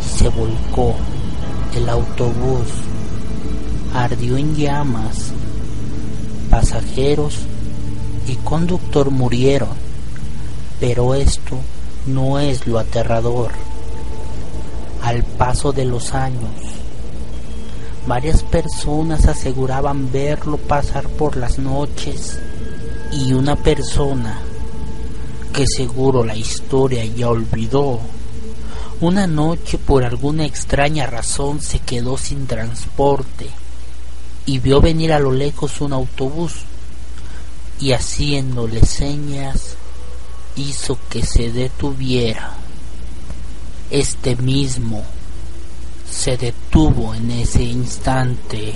y 0.00 0.18
se 0.18 0.28
volcó. 0.28 0.94
El 1.74 1.88
autobús 1.88 2.68
ardió 3.92 4.36
en 4.36 4.54
llamas. 4.54 5.32
Pasajeros 6.54 7.34
y 8.28 8.36
conductor 8.36 9.10
murieron, 9.10 9.70
pero 10.78 11.16
esto 11.16 11.56
no 12.06 12.38
es 12.38 12.68
lo 12.68 12.78
aterrador. 12.78 13.50
Al 15.02 15.24
paso 15.24 15.72
de 15.72 15.84
los 15.84 16.14
años, 16.14 16.52
varias 18.06 18.44
personas 18.44 19.26
aseguraban 19.26 20.12
verlo 20.12 20.56
pasar 20.56 21.08
por 21.08 21.36
las 21.36 21.58
noches 21.58 22.38
y 23.10 23.32
una 23.32 23.56
persona 23.56 24.38
que 25.52 25.66
seguro 25.66 26.22
la 26.22 26.36
historia 26.36 27.04
ya 27.04 27.30
olvidó, 27.30 27.98
una 29.00 29.26
noche 29.26 29.76
por 29.76 30.04
alguna 30.04 30.46
extraña 30.46 31.04
razón 31.06 31.60
se 31.60 31.80
quedó 31.80 32.16
sin 32.16 32.46
transporte 32.46 33.50
y 34.46 34.58
vio 34.58 34.80
venir 34.80 35.12
a 35.12 35.18
lo 35.18 35.32
lejos 35.32 35.80
un 35.80 35.92
autobús 35.92 36.54
y 37.80 37.92
haciéndole 37.92 38.84
señas 38.84 39.76
hizo 40.56 40.98
que 41.08 41.24
se 41.24 41.50
detuviera. 41.50 42.52
Este 43.90 44.36
mismo 44.36 45.02
se 46.10 46.36
detuvo 46.36 47.14
en 47.14 47.30
ese 47.30 47.62
instante 47.62 48.74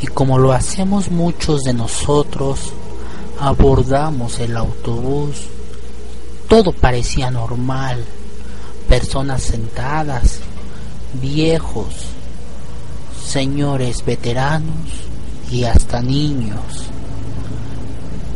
y 0.00 0.06
como 0.06 0.38
lo 0.38 0.52
hacemos 0.52 1.10
muchos 1.10 1.64
de 1.64 1.72
nosotros, 1.72 2.72
abordamos 3.40 4.38
el 4.38 4.56
autobús. 4.56 5.48
Todo 6.48 6.72
parecía 6.72 7.30
normal, 7.30 8.04
personas 8.88 9.42
sentadas, 9.42 10.38
viejos, 11.20 11.94
señores 13.24 14.04
veteranos 14.04 15.08
y 15.50 15.64
hasta 15.64 16.00
niños. 16.00 16.84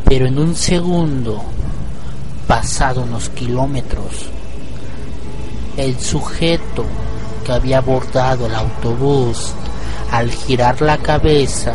Pero 0.04 0.26
en 0.26 0.38
un 0.38 0.54
segundo, 0.54 1.42
pasado 2.46 3.02
unos 3.02 3.28
kilómetros, 3.30 4.26
el 5.76 5.98
sujeto 5.98 6.84
que 7.44 7.52
había 7.52 7.78
abordado 7.78 8.46
el 8.46 8.54
autobús, 8.54 9.52
al 10.10 10.30
girar 10.30 10.82
la 10.82 10.98
cabeza, 10.98 11.74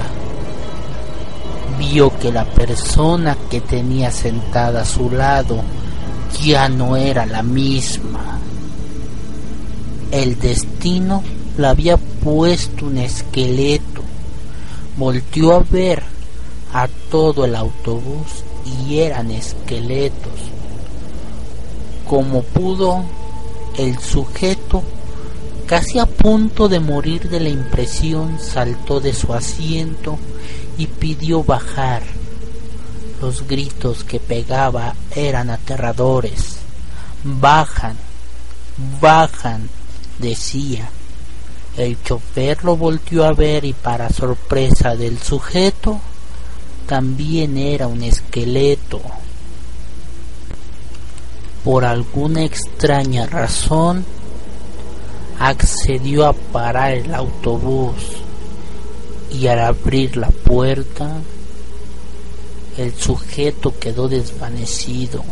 vio 1.80 2.16
que 2.20 2.32
la 2.32 2.46
persona 2.46 3.36
que 3.50 3.62
tenía 3.62 4.12
sentada 4.12 4.82
a 4.82 4.86
su 4.86 5.10
lado 5.10 5.62
ya 6.42 6.70
no 6.70 6.96
era 6.96 7.26
la 7.26 7.44
misma. 7.44 8.40
El 10.12 10.40
destino 10.40 11.24
le 11.58 11.68
había 11.68 11.98
puesto 12.28 12.88
un 12.88 12.98
esqueleto. 12.98 14.02
Volteó 14.98 15.56
a 15.56 15.60
ver 15.60 16.04
a 16.74 16.90
todo 17.10 17.46
el 17.46 17.56
autobús 17.56 18.44
y 18.66 19.00
eran 19.00 19.32
esqueletos. 19.32 20.34
Como 22.06 22.44
pudo, 22.44 23.06
el 23.78 23.98
sujeto, 24.00 24.84
casi 25.68 26.00
a 26.00 26.06
punto 26.06 26.68
de 26.68 26.82
morir 26.82 27.30
de 27.30 27.40
la 27.40 27.48
impresión, 27.48 28.40
saltó 28.42 29.00
de 29.00 29.14
su 29.14 29.34
asiento 29.34 30.18
y 30.78 30.88
pidió 30.88 31.46
bajar. 31.46 32.04
Los 33.22 33.48
gritos 33.48 34.04
que 34.04 34.20
pegaba 34.20 34.96
eran 35.16 35.50
aterradores. 35.50 36.58
Bajan, 37.24 37.96
bajan, 39.00 39.70
decía. 40.20 40.90
El 41.78 42.02
chofer 42.02 42.64
lo 42.64 42.76
volvió 42.76 43.24
a 43.24 43.34
ver 43.34 43.64
y 43.64 43.74
para 43.74 44.10
sorpresa 44.10 44.96
del 44.96 45.20
sujeto, 45.20 46.00
también 46.88 47.56
era 47.56 47.86
un 47.86 48.02
esqueleto. 48.02 49.00
Por 51.64 51.86
alguna 51.86 52.44
extraña 52.44 53.28
razón, 53.28 54.04
accedió 55.40 56.26
a 56.26 56.34
parar 56.34 56.94
el 56.94 57.14
autobús 57.14 57.94
y 59.32 59.46
al 59.46 59.60
abrir 59.60 60.18
la 60.18 60.30
puerta, 60.30 61.12
el 62.76 62.96
sujeto 62.96 63.78
quedó 63.80 64.08
desvanecido. 64.08 65.24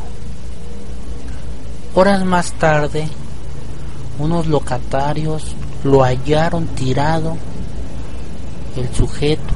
Horas 1.95 2.23
más 2.23 2.51
tarde, 2.53 3.07
unos 4.19 4.45
locatarios 4.45 5.55
lo 5.85 6.03
hallaron 6.03 6.65
tirado. 6.67 7.37
El 8.75 8.93
sujeto, 8.93 9.53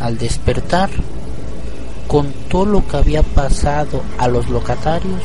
al 0.00 0.16
despertar, 0.16 0.88
contó 2.06 2.64
lo 2.64 2.86
que 2.86 2.96
había 2.96 3.22
pasado 3.22 4.00
a 4.16 4.28
los 4.28 4.48
locatarios 4.48 5.20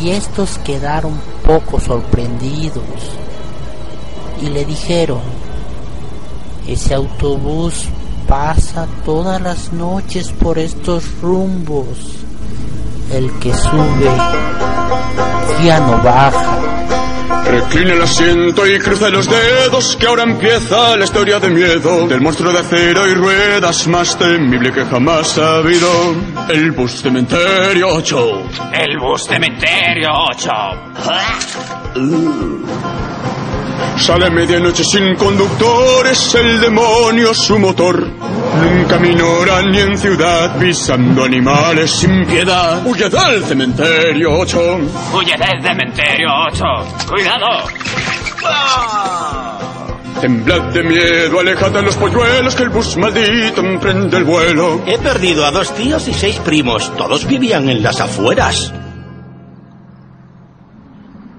y 0.00 0.10
estos 0.10 0.56
quedaron 0.58 1.20
poco 1.44 1.78
sorprendidos 1.78 2.84
y 4.40 4.46
le 4.46 4.64
dijeron, 4.64 5.20
ese 6.66 6.94
autobús 6.94 7.88
pasa 8.26 8.86
todas 9.04 9.42
las 9.42 9.72
noches 9.72 10.30
por 10.30 10.58
estos 10.58 11.04
rumbos. 11.20 12.16
El 13.12 13.30
que 13.40 13.52
sube 13.52 14.10
ya 15.62 15.80
no 15.80 16.02
baja. 16.02 17.01
Recline 17.44 17.92
el 17.92 18.02
asiento 18.02 18.66
y 18.66 18.78
cruce 18.78 19.10
los 19.10 19.28
dedos 19.28 19.96
que 19.96 20.06
ahora 20.06 20.22
empieza 20.22 20.96
la 20.96 21.04
historia 21.04 21.38
de 21.40 21.50
miedo 21.50 22.06
del 22.06 22.20
monstruo 22.20 22.52
de 22.52 22.60
acero 22.60 23.06
y 23.08 23.14
ruedas 23.14 23.86
más 23.88 24.18
temible 24.18 24.72
que 24.72 24.84
jamás 24.84 25.36
ha 25.38 25.56
habido. 25.56 25.88
El 26.48 26.72
bus 26.72 26.92
cementerio 26.92 27.88
8. 27.88 28.42
El 28.72 28.98
bus 28.98 29.26
cementerio 29.26 30.10
8. 30.30 30.50
Sale 33.96 34.26
a 34.26 34.30
medianoche 34.30 34.84
sin 34.84 35.14
conductores, 35.16 36.34
el 36.34 36.60
demonio 36.60 37.32
su 37.34 37.58
motor. 37.58 38.06
Nunca 38.62 38.98
minora 38.98 39.62
ni 39.62 39.78
en 39.78 39.96
ciudad, 39.96 40.58
pisando 40.58 41.24
animales 41.24 41.90
sin 41.90 42.24
piedad. 42.26 42.84
Huye 42.84 43.08
del 43.08 43.44
cementerio 43.44 44.32
8. 44.32 44.78
Huye 45.14 45.36
del 45.36 45.62
cementerio 45.62 46.28
8. 46.50 46.64
¡Cuidado! 47.08 47.68
Temblad 50.20 50.60
de 50.72 50.82
miedo, 50.84 51.40
alejad 51.40 51.72
de 51.72 51.82
los 51.82 51.96
polluelos 51.96 52.54
que 52.54 52.62
el 52.62 52.68
bus 52.68 52.96
maldito 52.96 53.60
emprende 53.60 54.18
el 54.18 54.24
vuelo. 54.24 54.82
He 54.86 54.98
perdido 54.98 55.44
a 55.44 55.50
dos 55.50 55.74
tíos 55.74 56.06
y 56.06 56.14
seis 56.14 56.38
primos. 56.38 56.94
Todos 56.96 57.26
vivían 57.26 57.68
en 57.68 57.82
las 57.82 58.00
afueras. 58.00 58.72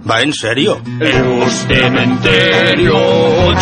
¿Va 0.10 0.22
en 0.22 0.34
serio? 0.34 0.82
El 1.00 1.50
cementerio 1.50 2.94
8. 2.94 3.60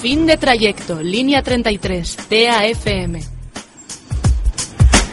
Fin 0.00 0.26
de 0.26 0.36
trayecto, 0.38 1.02
línea 1.02 1.42
33, 1.42 2.16
TAFM. 2.28 3.20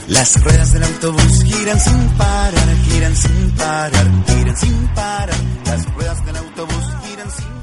Las 0.08 0.44
ruedas 0.44 0.74
del 0.74 0.84
autobús 0.84 1.44
giran 1.44 1.80
sin 1.80 2.10
parar, 2.18 2.76
giran 2.90 3.16
sin 3.16 3.52
parar, 3.52 4.08
giran 4.28 4.58
sin 4.58 4.88
parar. 4.96 5.36
Las 5.66 5.94
ruedas 5.94 6.26
del 6.26 6.38
autobús 6.38 6.86
giran 7.04 7.32
sin 7.32 7.60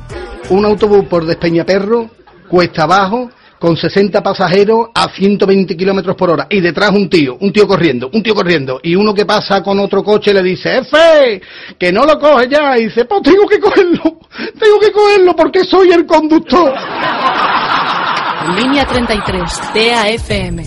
un 0.48 0.64
autobús 0.64 1.04
por 1.06 1.26
Despeñaperro, 1.26 2.08
cuesta 2.46 2.84
abajo, 2.84 3.30
con 3.58 3.76
60 3.76 4.22
pasajeros 4.22 4.88
a 4.94 5.08
120 5.08 5.76
kilómetros 5.76 6.16
por 6.16 6.30
hora. 6.30 6.46
Y 6.50 6.60
detrás 6.60 6.90
un 6.90 7.08
tío, 7.08 7.36
un 7.40 7.52
tío 7.52 7.66
corriendo, 7.66 8.10
un 8.12 8.22
tío 8.22 8.34
corriendo. 8.34 8.80
Y 8.82 8.94
uno 8.94 9.14
que 9.14 9.24
pasa 9.24 9.62
con 9.62 9.78
otro 9.80 10.02
coche 10.02 10.32
le 10.32 10.42
dice, 10.42 10.78
¡Efe! 10.78 11.40
Que 11.78 11.92
no 11.92 12.04
lo 12.04 12.18
coge 12.18 12.48
ya. 12.48 12.76
Y 12.78 12.84
dice, 12.84 13.04
pues 13.04 13.22
tengo 13.22 13.46
que 13.46 13.58
cogerlo, 13.58 14.02
tengo 14.58 14.78
que 14.80 14.92
cogerlo 14.92 15.34
porque 15.34 15.64
soy 15.64 15.90
el 15.90 16.06
conductor. 16.06 16.72
Línea 18.56 18.86
33, 18.86 19.60
TAFM. 19.74 20.64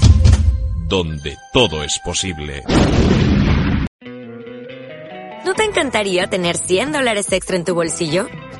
Donde 0.88 1.38
todo 1.54 1.84
es 1.84 2.00
posible. 2.04 2.64
¿No 5.46 5.54
te 5.54 5.64
encantaría 5.64 6.28
tener 6.28 6.58
100 6.58 6.92
dólares 6.92 7.32
extra 7.32 7.56
en 7.56 7.64
tu 7.64 7.74
bolsillo? 7.74 8.28